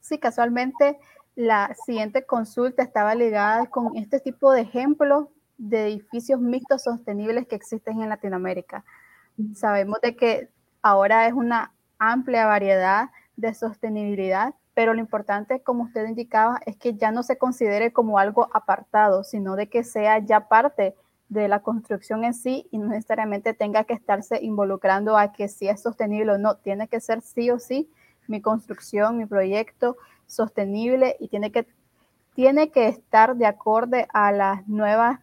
Sí, 0.00 0.18
casualmente 0.18 0.98
la 1.36 1.74
siguiente 1.86 2.26
consulta 2.26 2.82
estaba 2.82 3.14
ligada 3.14 3.66
con 3.66 3.96
este 3.96 4.20
tipo 4.20 4.52
de 4.52 4.62
ejemplos 4.62 5.28
de 5.56 5.88
edificios 5.88 6.40
mixtos 6.40 6.82
sostenibles 6.82 7.46
que 7.46 7.54
existen 7.54 8.02
en 8.02 8.08
Latinoamérica. 8.08 8.84
Sabemos 9.54 10.00
de 10.00 10.16
que 10.16 10.48
ahora 10.82 11.26
es 11.26 11.32
una 11.32 11.72
amplia 11.98 12.46
variedad 12.46 13.10
de 13.36 13.54
sostenibilidad, 13.54 14.54
pero 14.80 14.94
lo 14.94 15.00
importante, 15.00 15.60
como 15.60 15.82
usted 15.82 16.08
indicaba, 16.08 16.58
es 16.64 16.74
que 16.74 16.94
ya 16.94 17.12
no 17.12 17.22
se 17.22 17.36
considere 17.36 17.92
como 17.92 18.18
algo 18.18 18.48
apartado, 18.54 19.24
sino 19.24 19.54
de 19.54 19.68
que 19.68 19.84
sea 19.84 20.20
ya 20.20 20.48
parte 20.48 20.94
de 21.28 21.48
la 21.48 21.60
construcción 21.60 22.24
en 22.24 22.32
sí 22.32 22.66
y 22.70 22.78
no 22.78 22.86
necesariamente 22.86 23.52
tenga 23.52 23.84
que 23.84 23.92
estarse 23.92 24.42
involucrando 24.42 25.18
a 25.18 25.32
que 25.32 25.48
si 25.48 25.68
es 25.68 25.82
sostenible 25.82 26.32
o 26.32 26.38
no, 26.38 26.56
tiene 26.56 26.88
que 26.88 26.98
ser 26.98 27.20
sí 27.20 27.50
o 27.50 27.58
sí 27.58 27.90
mi 28.26 28.40
construcción, 28.40 29.18
mi 29.18 29.26
proyecto 29.26 29.98
sostenible 30.26 31.14
y 31.20 31.28
tiene 31.28 31.52
que, 31.52 31.66
tiene 32.34 32.70
que 32.70 32.88
estar 32.88 33.36
de 33.36 33.44
acorde 33.44 34.08
a 34.14 34.32
las 34.32 34.66
nuevas, 34.66 35.20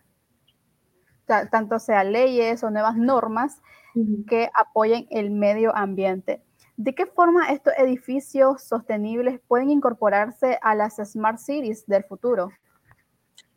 tanto 1.26 1.80
sea 1.80 2.04
leyes 2.04 2.64
o 2.64 2.70
nuevas 2.70 2.96
normas 2.96 3.64
que 4.28 4.52
apoyen 4.54 5.08
el 5.10 5.32
medio 5.32 5.76
ambiente. 5.76 6.44
¿De 6.78 6.94
qué 6.94 7.08
forma 7.08 7.52
estos 7.52 7.74
edificios 7.76 8.64
sostenibles 8.64 9.42
pueden 9.48 9.72
incorporarse 9.72 10.60
a 10.62 10.76
las 10.76 10.98
Smart 10.98 11.40
Cities 11.40 11.88
del 11.88 12.04
futuro? 12.04 12.52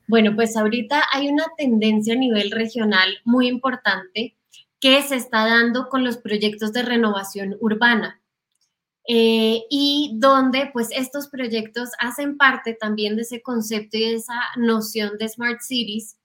Bueno, 0.09 0.35
pues 0.35 0.57
ahorita 0.57 1.03
hay 1.13 1.29
una 1.29 1.45
tendencia 1.59 2.15
a 2.15 2.17
nivel 2.17 2.51
regional 2.51 3.19
muy 3.25 3.47
importante 3.47 4.37
que 4.81 5.03
se 5.03 5.17
está 5.17 5.45
dando 5.45 5.91
con 5.91 6.03
los 6.03 6.17
proyectos 6.17 6.73
de 6.73 6.83
renovación 6.83 7.59
urbana. 7.61 8.21
Eh, 9.07 9.65
y 9.69 10.13
donde 10.19 10.71
pues 10.73 10.89
estos 10.93 11.29
proyectos 11.29 11.91
hacen 11.99 12.39
parte 12.39 12.75
también 12.75 13.17
de 13.17 13.23
ese 13.23 13.43
concepto 13.43 13.99
y 13.99 14.01
de 14.01 14.15
esa 14.15 14.41
noción 14.57 15.19
de 15.19 15.29
Smart 15.29 15.61
Cities. 15.61 16.17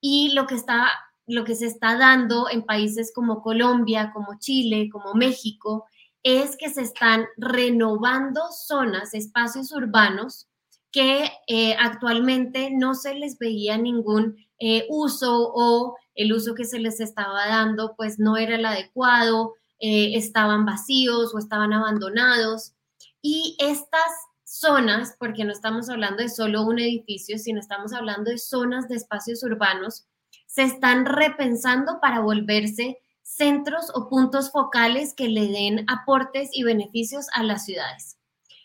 Y 0.00 0.32
lo 0.34 0.48
que 0.48 0.56
está 0.56 0.88
lo 1.26 1.44
que 1.44 1.54
se 1.54 1.66
está 1.66 1.96
dando 1.96 2.48
en 2.50 2.62
países 2.62 3.12
como 3.14 3.40
Colombia, 3.40 4.10
como 4.12 4.38
Chile, 4.40 4.88
como 4.90 5.14
México, 5.14 5.86
es 6.22 6.56
que 6.56 6.68
se 6.68 6.82
están 6.82 7.26
renovando 7.36 8.42
zonas, 8.52 9.14
espacios 9.14 9.72
urbanos 9.72 10.48
que 10.92 11.30
eh, 11.46 11.76
actualmente 11.78 12.70
no 12.72 12.94
se 12.94 13.14
les 13.14 13.38
veía 13.38 13.78
ningún 13.78 14.36
eh, 14.58 14.86
uso 14.88 15.52
o 15.54 15.96
el 16.14 16.32
uso 16.32 16.54
que 16.54 16.64
se 16.64 16.78
les 16.80 17.00
estaba 17.00 17.46
dando 17.46 17.94
pues 17.96 18.18
no 18.18 18.36
era 18.36 18.56
el 18.56 18.66
adecuado, 18.66 19.54
eh, 19.78 20.16
estaban 20.16 20.66
vacíos 20.66 21.34
o 21.34 21.38
estaban 21.38 21.72
abandonados. 21.72 22.74
Y 23.22 23.56
estas 23.60 24.10
zonas, 24.44 25.14
porque 25.18 25.44
no 25.44 25.52
estamos 25.52 25.88
hablando 25.88 26.22
de 26.22 26.28
solo 26.28 26.62
un 26.62 26.80
edificio, 26.80 27.38
sino 27.38 27.60
estamos 27.60 27.92
hablando 27.92 28.30
de 28.30 28.38
zonas 28.38 28.88
de 28.88 28.96
espacios 28.96 29.42
urbanos, 29.44 30.06
se 30.46 30.64
están 30.64 31.06
repensando 31.06 32.00
para 32.00 32.20
volverse 32.20 32.98
centros 33.40 33.90
o 33.94 34.10
puntos 34.10 34.50
focales 34.50 35.14
que 35.14 35.30
le 35.30 35.48
den 35.48 35.86
aportes 35.88 36.50
y 36.52 36.62
beneficios 36.62 37.24
a 37.32 37.42
las 37.42 37.64
ciudades. 37.64 38.18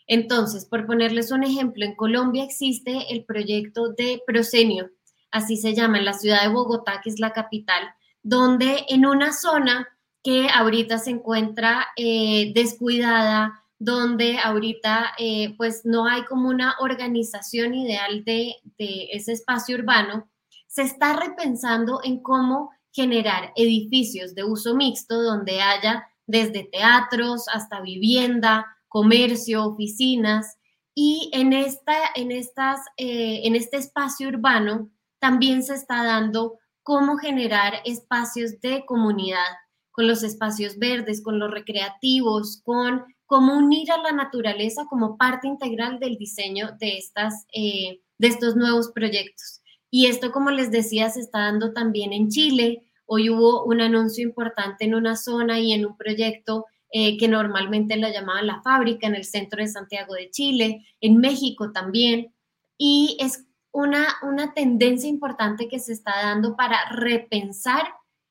Entonces, 0.06 0.66
por 0.66 0.86
ponerles 0.86 1.30
un 1.30 1.44
ejemplo, 1.44 1.86
en 1.86 1.96
Colombia 1.96 2.44
existe 2.44 3.10
el 3.10 3.24
proyecto 3.24 3.88
de 3.94 4.22
Prosenio, 4.26 4.90
así 5.30 5.56
se 5.56 5.74
llama, 5.74 5.98
en 5.98 6.04
la 6.04 6.12
ciudad 6.12 6.42
de 6.42 6.52
Bogotá, 6.52 7.00
que 7.02 7.08
es 7.08 7.18
la 7.18 7.32
capital, 7.32 7.82
donde 8.22 8.84
en 8.90 9.06
una 9.06 9.32
zona 9.32 9.88
que 10.22 10.48
ahorita 10.50 10.98
se 10.98 11.10
encuentra 11.10 11.86
eh, 11.96 12.52
descuidada, 12.54 13.62
donde 13.78 14.38
ahorita 14.38 15.14
eh, 15.18 15.54
pues 15.56 15.86
no 15.86 16.06
hay 16.06 16.24
como 16.24 16.50
una 16.50 16.74
organización 16.80 17.72
ideal 17.74 18.24
de, 18.24 18.56
de 18.78 19.08
ese 19.12 19.32
espacio 19.32 19.76
urbano, 19.78 20.28
se 20.66 20.82
está 20.82 21.14
repensando 21.14 22.00
en 22.04 22.20
cómo 22.20 22.75
generar 22.96 23.52
edificios 23.54 24.34
de 24.34 24.42
uso 24.42 24.74
mixto 24.74 25.22
donde 25.22 25.60
haya 25.60 26.08
desde 26.26 26.64
teatros 26.64 27.44
hasta 27.52 27.82
vivienda, 27.82 28.66
comercio, 28.88 29.66
oficinas. 29.66 30.56
Y 30.94 31.30
en, 31.34 31.52
esta, 31.52 31.94
en, 32.14 32.32
estas, 32.32 32.80
eh, 32.96 33.42
en 33.44 33.54
este 33.54 33.76
espacio 33.76 34.28
urbano 34.28 34.90
también 35.18 35.62
se 35.62 35.74
está 35.74 36.02
dando 36.02 36.58
cómo 36.82 37.18
generar 37.18 37.74
espacios 37.84 38.60
de 38.60 38.84
comunidad, 38.86 39.52
con 39.90 40.08
los 40.08 40.22
espacios 40.22 40.78
verdes, 40.78 41.22
con 41.22 41.38
los 41.38 41.50
recreativos, 41.50 42.62
con 42.64 43.04
cómo 43.26 43.58
unir 43.58 43.92
a 43.92 43.98
la 43.98 44.12
naturaleza 44.12 44.86
como 44.88 45.18
parte 45.18 45.48
integral 45.48 45.98
del 45.98 46.16
diseño 46.16 46.76
de, 46.80 46.96
estas, 46.96 47.46
eh, 47.52 48.00
de 48.18 48.28
estos 48.28 48.56
nuevos 48.56 48.90
proyectos. 48.94 49.60
Y 49.96 50.08
esto, 50.08 50.30
como 50.30 50.50
les 50.50 50.70
decía, 50.70 51.08
se 51.08 51.20
está 51.20 51.38
dando 51.38 51.72
también 51.72 52.12
en 52.12 52.28
Chile, 52.28 52.86
Hoy 53.08 53.30
hubo 53.30 53.64
un 53.64 53.80
anuncio 53.80 54.24
importante 54.24 54.84
en 54.84 54.94
una 54.94 55.16
zona 55.16 55.60
y 55.60 55.72
en 55.72 55.86
un 55.86 55.96
proyecto 55.96 56.66
eh, 56.90 57.16
que 57.16 57.28
normalmente 57.28 57.96
la 57.96 58.10
llamaban 58.10 58.48
la 58.48 58.62
fábrica 58.62 59.06
en 59.06 59.14
el 59.14 59.24
centro 59.24 59.62
de 59.62 59.68
Santiago 59.68 60.14
de 60.14 60.30
Chile, 60.30 60.84
en 61.00 61.18
México 61.18 61.70
también. 61.70 62.34
Y 62.76 63.16
es 63.20 63.44
una, 63.70 64.08
una 64.22 64.54
tendencia 64.54 65.08
importante 65.08 65.68
que 65.68 65.78
se 65.78 65.92
está 65.92 66.10
dando 66.20 66.56
para 66.56 66.76
repensar 66.90 67.84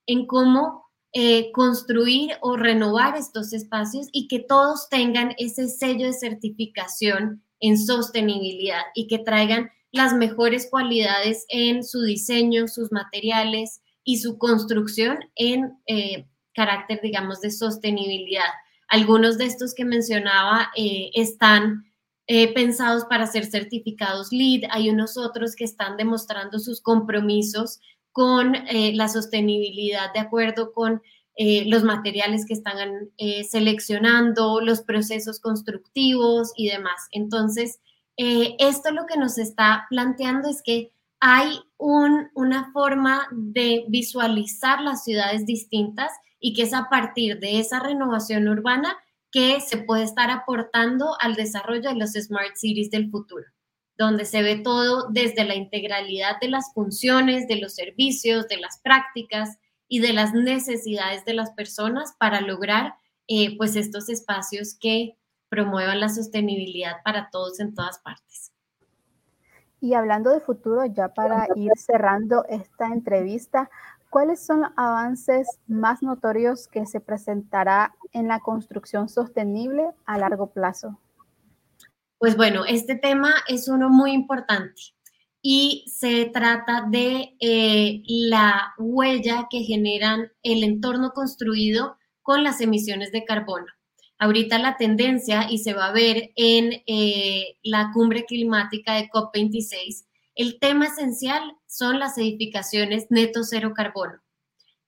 en 0.05 0.27
cómo 0.27 0.83
eh, 1.13 1.53
construir 1.53 2.31
o 2.41 2.57
renovar 2.57 3.15
estos 3.15 3.53
espacios 3.53 4.09
y 4.11 4.27
que 4.27 4.39
todos 4.39 4.89
tengan 4.89 5.33
ese 5.37 5.69
sello 5.69 6.07
de 6.07 6.13
certificación 6.13 7.43
en 7.61 7.77
sostenibilidad 7.77 8.81
y 8.93 9.07
que 9.07 9.19
traigan 9.19 9.69
las 9.95 10.13
mejores 10.13 10.67
cualidades 10.69 11.45
en 11.49 11.83
su 11.83 12.01
diseño, 12.01 12.67
sus 12.67 12.91
materiales, 12.91 13.81
y 14.05 14.19
su 14.19 14.37
construcción 14.37 15.17
en 15.35 15.77
eh, 15.87 16.27
carácter, 16.53 17.01
digamos, 17.01 17.41
de 17.41 17.51
sostenibilidad. 17.51 18.53
Algunos 18.87 19.37
de 19.37 19.45
estos 19.45 19.73
que 19.73 19.83
mencionaba 19.83 20.69
eh, 20.77 21.09
están 21.15 21.83
eh, 22.27 22.53
pensados 22.53 23.03
para 23.05 23.27
ser 23.27 23.45
certificados 23.45 24.31
LEED, 24.31 24.69
hay 24.69 24.89
unos 24.89 25.17
otros 25.17 25.55
que 25.55 25.65
están 25.65 25.97
demostrando 25.97 26.59
sus 26.59 26.81
compromisos 26.81 27.81
con 28.11 28.53
la 28.93 29.09
sostenibilidad 29.09 30.13
de 30.13 30.21
acuerdo 30.21 30.71
con 30.71 31.01
los 31.37 31.83
materiales 31.83 32.45
que 32.45 32.53
están 32.53 33.09
seleccionando, 33.45 34.61
los 34.61 34.83
procesos 34.83 35.41
constructivos 35.41 36.53
y 36.55 36.69
demás. 36.69 37.09
Entonces, 37.11 37.81
esto 38.17 38.91
lo 38.91 39.05
que 39.05 39.17
nos 39.17 39.37
está 39.37 39.85
planteando 39.89 40.49
es 40.49 40.61
que 40.63 40.91
hay 41.19 41.59
una 41.77 42.71
forma 42.71 43.27
de 43.31 43.85
visualizar 43.87 44.81
las 44.81 45.03
ciudades 45.03 45.45
distintas 45.45 46.11
y 46.39 46.53
que 46.53 46.63
es 46.63 46.73
a 46.73 46.89
partir 46.89 47.39
de 47.39 47.59
esa 47.59 47.79
renovación 47.79 48.47
urbana 48.47 48.95
que 49.31 49.59
se 49.59 49.77
puede 49.77 50.03
estar 50.03 50.29
aportando 50.29 51.17
al 51.19 51.35
desarrollo 51.35 51.89
de 51.89 51.95
los 51.95 52.11
smart 52.11 52.55
cities 52.55 52.89
del 52.91 53.09
futuro, 53.09 53.45
donde 53.97 54.25
se 54.25 54.41
ve 54.41 54.57
todo 54.57 55.09
desde 55.09 55.43
la 55.43 55.55
integralidad 55.55 56.39
de 56.39 56.49
las 56.49 56.73
funciones, 56.73 57.47
de 57.47 57.57
los 57.57 57.75
servicios, 57.75 58.47
de 58.47 58.57
las 58.57 58.79
prácticas 58.83 59.57
y 59.87 59.99
de 59.99 60.13
las 60.13 60.33
necesidades 60.33 61.25
de 61.25 61.33
las 61.33 61.51
personas 61.51 62.13
para 62.19 62.41
lograr 62.41 62.95
eh, 63.27 63.57
pues 63.57 63.75
estos 63.75 64.07
espacios 64.09 64.77
que 64.79 65.17
promuevan 65.55 66.01
la 66.01 66.09
sostenibilidad 66.09 67.01
para 67.05 67.29
todos 67.29 67.61
en 67.61 67.73
todas 67.73 67.99
partes. 67.99 68.51
Y 69.79 69.93
hablando 69.93 70.31
de 70.31 70.41
futuro, 70.41 70.85
ya 70.85 71.13
para 71.13 71.47
ir 71.55 71.71
cerrando 71.77 72.43
esta 72.49 72.87
entrevista, 72.87 73.69
¿cuáles 74.09 74.45
son 74.45 74.61
los 74.61 74.71
avances 74.75 75.47
más 75.67 76.03
notorios 76.03 76.67
que 76.67 76.85
se 76.85 76.99
presentará 76.99 77.95
en 78.11 78.27
la 78.27 78.41
construcción 78.41 79.07
sostenible 79.07 79.91
a 80.05 80.17
largo 80.17 80.47
plazo? 80.47 80.99
Pues 82.17 82.35
bueno, 82.35 82.65
este 82.65 82.95
tema 82.95 83.33
es 83.47 83.69
uno 83.69 83.89
muy 83.89 84.11
importante 84.11 84.81
y 85.41 85.85
se 85.87 86.25
trata 86.33 86.85
de 86.89 87.37
eh, 87.39 88.01
la 88.07 88.73
huella 88.77 89.47
que 89.49 89.59
generan 89.59 90.31
el 90.43 90.65
entorno 90.65 91.11
construido 91.11 91.97
con 92.23 92.43
las 92.43 92.59
emisiones 92.59 93.13
de 93.13 93.23
carbono 93.23 93.67
ahorita 94.19 94.59
la 94.59 94.77
tendencia, 94.77 95.47
y 95.49 95.59
se 95.59 95.73
va 95.73 95.87
a 95.87 95.91
ver 95.91 96.31
en 96.35 96.83
eh, 96.87 97.57
la 97.63 97.91
cumbre 97.93 98.25
climática 98.25 98.95
de 98.95 99.09
COP26, 99.09 100.05
el 100.35 100.59
tema 100.59 100.87
esencial 100.87 101.41
son 101.65 101.99
las 101.99 102.17
edificaciones 102.17 103.07
neto 103.09 103.43
cero 103.43 103.73
carbono. 103.75 104.21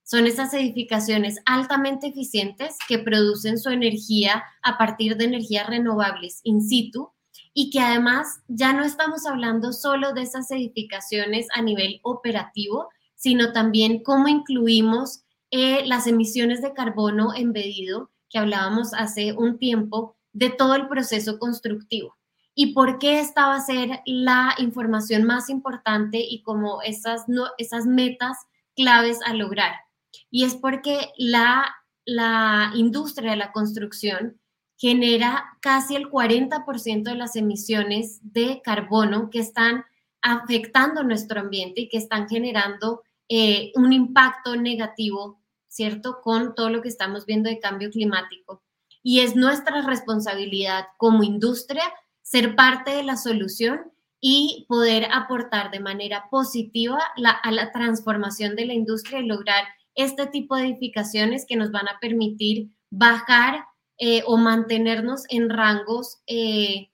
Son 0.02 0.26
esas 0.26 0.54
edificaciones 0.54 1.38
altamente 1.44 2.06
eficientes 2.06 2.76
que 2.88 2.98
producen 2.98 3.58
su 3.58 3.68
energía 3.70 4.44
a 4.62 4.78
partir 4.78 5.16
de 5.16 5.24
energías 5.24 5.66
renovables 5.66 6.40
in 6.44 6.62
situ 6.62 7.10
y 7.52 7.70
que 7.70 7.80
además 7.80 8.40
ya 8.48 8.72
no 8.72 8.84
estamos 8.84 9.26
hablando 9.26 9.72
solo 9.72 10.12
de 10.12 10.22
esas 10.22 10.50
edificaciones 10.50 11.46
a 11.54 11.60
nivel 11.60 12.00
operativo, 12.02 12.88
sino 13.16 13.52
también 13.52 14.02
cómo 14.02 14.28
incluimos 14.28 15.24
eh, 15.50 15.84
las 15.86 16.06
emisiones 16.06 16.62
de 16.62 16.72
carbono 16.72 17.34
embedido 17.34 18.10
que 18.28 18.38
hablábamos 18.38 18.94
hace 18.94 19.32
un 19.32 19.58
tiempo 19.58 20.16
de 20.32 20.50
todo 20.50 20.74
el 20.74 20.88
proceso 20.88 21.38
constructivo 21.38 22.18
y 22.60 22.72
por 22.72 22.98
qué 22.98 23.20
esta 23.20 23.46
va 23.46 23.54
a 23.54 23.60
ser 23.60 24.00
la 24.04 24.52
información 24.58 25.22
más 25.22 25.48
importante 25.48 26.18
y 26.18 26.42
como 26.42 26.82
esas, 26.82 27.24
esas 27.56 27.86
metas 27.86 28.36
claves 28.74 29.20
a 29.24 29.32
lograr. 29.32 29.76
Y 30.28 30.42
es 30.42 30.56
porque 30.56 31.12
la, 31.16 31.72
la 32.04 32.72
industria 32.74 33.30
de 33.30 33.36
la 33.36 33.52
construcción 33.52 34.40
genera 34.76 35.56
casi 35.60 35.94
el 35.94 36.10
40% 36.10 37.04
de 37.04 37.14
las 37.14 37.36
emisiones 37.36 38.18
de 38.22 38.60
carbono 38.60 39.30
que 39.30 39.38
están 39.38 39.84
afectando 40.20 41.04
nuestro 41.04 41.38
ambiente 41.38 41.82
y 41.82 41.88
que 41.88 41.98
están 41.98 42.28
generando 42.28 43.02
eh, 43.28 43.70
un 43.76 43.92
impacto 43.92 44.56
negativo 44.56 45.40
¿cierto? 45.68 46.20
Con 46.22 46.54
todo 46.54 46.70
lo 46.70 46.82
que 46.82 46.88
estamos 46.88 47.26
viendo 47.26 47.48
de 47.48 47.60
cambio 47.60 47.90
climático. 47.90 48.62
Y 49.02 49.20
es 49.20 49.36
nuestra 49.36 49.82
responsabilidad 49.82 50.86
como 50.96 51.22
industria 51.22 51.84
ser 52.22 52.56
parte 52.56 52.90
de 52.90 53.04
la 53.04 53.16
solución 53.16 53.92
y 54.20 54.66
poder 54.68 55.06
aportar 55.12 55.70
de 55.70 55.80
manera 55.80 56.28
positiva 56.30 56.98
a 57.42 57.50
la 57.52 57.72
transformación 57.72 58.56
de 58.56 58.66
la 58.66 58.74
industria 58.74 59.20
y 59.20 59.26
lograr 59.26 59.64
este 59.94 60.26
tipo 60.26 60.56
de 60.56 60.66
edificaciones 60.66 61.44
que 61.46 61.56
nos 61.56 61.70
van 61.70 61.88
a 61.88 61.98
permitir 62.00 62.70
bajar 62.90 63.64
eh, 63.98 64.22
o 64.26 64.36
mantenernos 64.36 65.24
en 65.28 65.50
rangos, 65.50 66.18
eh, 66.28 66.90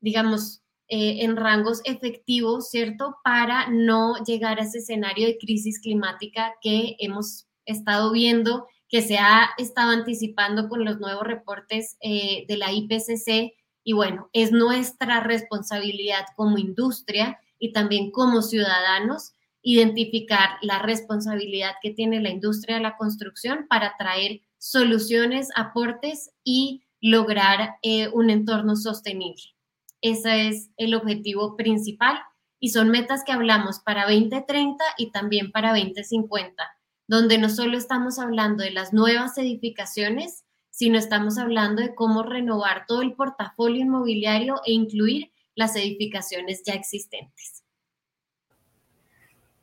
digamos, 0.00 0.62
eh, 0.88 1.24
en 1.24 1.36
rangos 1.36 1.80
efectivos, 1.84 2.68
¿cierto? 2.68 3.16
Para 3.24 3.70
no 3.70 4.22
llegar 4.24 4.60
a 4.60 4.64
ese 4.64 4.78
escenario 4.78 5.26
de 5.26 5.38
crisis 5.38 5.80
climática 5.80 6.52
que 6.60 6.96
hemos 6.98 7.46
estado 7.66 8.12
viendo 8.12 8.66
que 8.88 9.02
se 9.02 9.18
ha 9.18 9.50
estado 9.58 9.90
anticipando 9.90 10.68
con 10.68 10.84
los 10.84 11.00
nuevos 11.00 11.24
reportes 11.24 11.96
eh, 12.00 12.44
de 12.46 12.56
la 12.56 12.72
IPCC 12.72 13.54
y 13.82 13.92
bueno, 13.92 14.30
es 14.32 14.52
nuestra 14.52 15.20
responsabilidad 15.20 16.24
como 16.36 16.58
industria 16.58 17.38
y 17.58 17.72
también 17.72 18.10
como 18.10 18.42
ciudadanos 18.42 19.32
identificar 19.62 20.58
la 20.62 20.78
responsabilidad 20.78 21.72
que 21.82 21.90
tiene 21.90 22.20
la 22.20 22.30
industria 22.30 22.76
de 22.76 22.82
la 22.82 22.96
construcción 22.96 23.66
para 23.68 23.94
traer 23.98 24.40
soluciones, 24.58 25.48
aportes 25.56 26.30
y 26.44 26.84
lograr 27.00 27.76
eh, 27.82 28.08
un 28.12 28.30
entorno 28.30 28.76
sostenible. 28.76 29.42
Ese 30.00 30.48
es 30.48 30.70
el 30.76 30.94
objetivo 30.94 31.56
principal 31.56 32.18
y 32.60 32.70
son 32.70 32.90
metas 32.90 33.24
que 33.24 33.32
hablamos 33.32 33.80
para 33.80 34.04
2030 34.04 34.82
y 34.98 35.10
también 35.10 35.50
para 35.50 35.70
2050, 35.70 36.62
donde 37.06 37.38
no 37.38 37.48
solo 37.48 37.76
estamos 37.76 38.18
hablando 38.18 38.64
de 38.64 38.70
las 38.70 38.92
nuevas 38.92 39.36
edificaciones, 39.38 40.44
sino 40.70 40.98
estamos 40.98 41.38
hablando 41.38 41.82
de 41.82 41.94
cómo 41.94 42.22
renovar 42.22 42.84
todo 42.86 43.02
el 43.02 43.14
portafolio 43.14 43.82
inmobiliario 43.82 44.56
e 44.66 44.72
incluir 44.72 45.30
las 45.54 45.76
edificaciones 45.76 46.62
ya 46.64 46.74
existentes. 46.74 47.64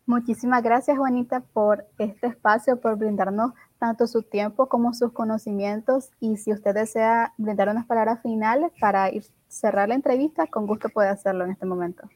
Muchísimas 0.06 0.64
gracias, 0.64 0.98
Juanita, 0.98 1.42
por 1.42 1.86
este 1.98 2.28
espacio, 2.28 2.80
por 2.80 2.98
brindarnos 2.98 3.54
tanto 3.78 4.08
su 4.08 4.24
tiempo 4.24 4.68
como 4.68 4.94
sus 4.94 5.12
conocimientos. 5.12 6.12
Y 6.20 6.38
si 6.38 6.52
usted 6.52 6.74
desea 6.74 7.34
brindar 7.38 7.70
unas 7.70 7.86
palabras 7.86 8.22
finales 8.22 8.72
para 8.80 9.10
ir, 9.10 9.24
cerrar 9.48 9.90
la 9.90 9.96
entrevista, 9.96 10.48
con 10.48 10.68
gusto 10.68 10.90
puede 10.90 11.10
hacerlo 11.10 11.46
en 11.46 11.52
este 11.52 11.66
momento. 11.66 12.10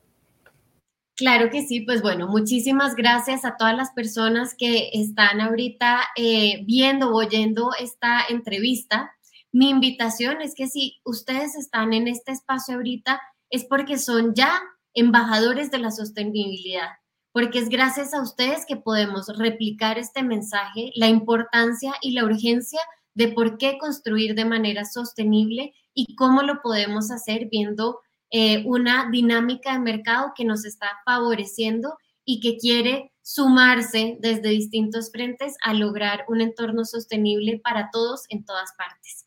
Claro 1.16 1.50
que 1.50 1.66
sí, 1.66 1.82
pues 1.82 2.02
bueno, 2.02 2.28
muchísimas 2.28 2.96
gracias 2.96 3.46
a 3.46 3.56
todas 3.58 3.76
las 3.76 3.92
personas 3.92 4.54
que 4.58 4.90
están 4.94 5.40
ahorita 5.40 6.02
eh, 6.18 6.64
viendo 6.66 7.10
o 7.10 7.18
oyendo 7.18 7.72
esta 7.80 8.26
entrevista. 8.28 9.12
Mi 9.52 9.70
invitación 9.70 10.42
es 10.42 10.54
que 10.56 10.68
si 10.68 11.00
ustedes 11.06 11.56
están 11.56 11.94
en 11.94 12.10
este 12.10 12.34
espacio 12.34 12.76
ahorita, 12.76 13.22
es 13.50 13.64
porque 13.64 13.98
son 13.98 14.34
ya 14.36 14.62
embajadores 14.94 15.72
de 15.72 15.78
la 15.78 15.92
sostenibilidad 15.92 16.90
porque 17.36 17.60
es 17.60 17.68
gracias 17.68 18.14
a 18.14 18.22
ustedes 18.22 18.66
que 18.66 18.78
podemos 18.78 19.28
replicar 19.38 20.00
este 20.00 20.24
mensaje, 20.24 20.94
la 20.96 21.10
importancia 21.10 21.92
y 22.02 22.12
la 22.12 22.24
urgencia 22.24 22.80
de 23.14 23.28
por 23.28 23.58
qué 23.58 23.78
construir 23.78 24.36
de 24.36 24.46
manera 24.46 24.86
sostenible 24.86 25.74
y 25.94 26.16
cómo 26.16 26.44
lo 26.44 26.62
podemos 26.62 27.12
hacer 27.12 27.50
viendo 27.52 28.00
eh, 28.38 28.64
una 28.66 29.10
dinámica 29.10 29.72
de 29.72 29.80
mercado 29.80 30.34
que 30.36 30.44
nos 30.44 30.66
está 30.66 30.88
favoreciendo 31.06 31.98
y 32.26 32.42
que 32.42 32.58
quiere 32.58 33.14
sumarse 33.22 34.18
desde 34.20 34.50
distintos 34.50 35.10
frentes 35.10 35.56
a 35.64 35.74
lograr 35.74 36.26
un 36.28 36.42
entorno 36.42 36.84
sostenible 36.84 37.62
para 37.64 37.90
todos 37.94 38.26
en 38.28 38.44
todas 38.44 38.74
partes. 38.78 39.26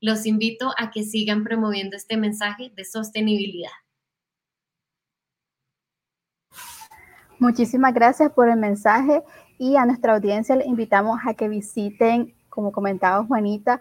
Los 0.00 0.26
invito 0.26 0.72
a 0.76 0.90
que 0.90 1.04
sigan 1.04 1.44
promoviendo 1.44 1.96
este 1.96 2.16
mensaje 2.16 2.72
de 2.74 2.84
sostenibilidad. 2.84 3.70
Muchísimas 7.38 7.94
gracias 7.94 8.32
por 8.32 8.48
el 8.48 8.58
mensaje 8.58 9.22
y 9.56 9.76
a 9.76 9.86
nuestra 9.86 10.16
audiencia 10.16 10.56
le 10.56 10.66
invitamos 10.66 11.20
a 11.24 11.34
que 11.34 11.48
visiten, 11.48 12.34
como 12.48 12.72
comentaba 12.72 13.24
Juanita, 13.24 13.78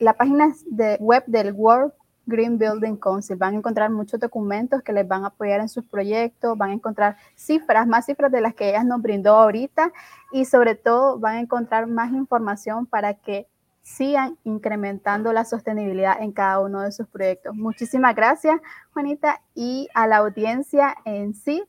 la 0.00 0.14
página 0.14 0.52
de 0.66 0.96
web 0.98 1.22
del 1.28 1.52
World 1.52 1.92
Green 2.30 2.56
Building 2.56 2.96
Council. 2.96 3.36
Van 3.36 3.52
a 3.52 3.58
encontrar 3.58 3.90
muchos 3.90 4.18
documentos 4.18 4.82
que 4.82 4.94
les 4.94 5.06
van 5.06 5.24
a 5.24 5.26
apoyar 5.26 5.60
en 5.60 5.68
sus 5.68 5.84
proyectos, 5.84 6.56
van 6.56 6.70
a 6.70 6.74
encontrar 6.74 7.16
cifras, 7.34 7.86
más 7.86 8.06
cifras 8.06 8.32
de 8.32 8.40
las 8.40 8.54
que 8.54 8.70
ella 8.70 8.82
nos 8.84 9.02
brindó 9.02 9.36
ahorita 9.36 9.92
y 10.32 10.46
sobre 10.46 10.74
todo 10.74 11.18
van 11.18 11.36
a 11.36 11.40
encontrar 11.40 11.86
más 11.86 12.12
información 12.12 12.86
para 12.86 13.12
que 13.12 13.46
sigan 13.82 14.38
incrementando 14.44 15.32
la 15.32 15.44
sostenibilidad 15.44 16.22
en 16.22 16.32
cada 16.32 16.60
uno 16.60 16.80
de 16.80 16.92
sus 16.92 17.06
proyectos. 17.08 17.54
Muchísimas 17.54 18.14
gracias, 18.14 18.60
Juanita, 18.92 19.42
y 19.54 19.88
a 19.94 20.06
la 20.06 20.18
audiencia 20.18 20.94
en 21.04 21.34
sí 21.34 21.62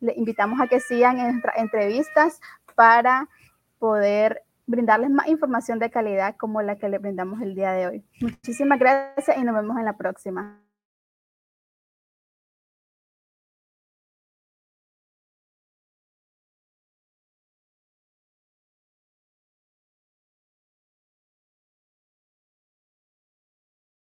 le 0.00 0.14
invitamos 0.16 0.60
a 0.60 0.66
que 0.66 0.80
sigan 0.80 1.18
nuestras 1.18 1.56
entrevistas 1.58 2.40
para 2.74 3.28
poder 3.78 4.42
brindarles 4.70 5.10
más 5.10 5.26
información 5.28 5.78
de 5.78 5.90
calidad 5.90 6.36
como 6.36 6.62
la 6.62 6.76
que 6.76 6.88
le 6.88 6.98
brindamos 6.98 7.42
el 7.42 7.54
día 7.54 7.72
de 7.72 7.86
hoy. 7.86 8.04
Muchísimas 8.20 8.78
gracias 8.78 9.36
y 9.36 9.42
nos 9.42 9.54
vemos 9.54 9.76
en 9.76 9.84
la 9.84 9.96
próxima. 9.96 10.59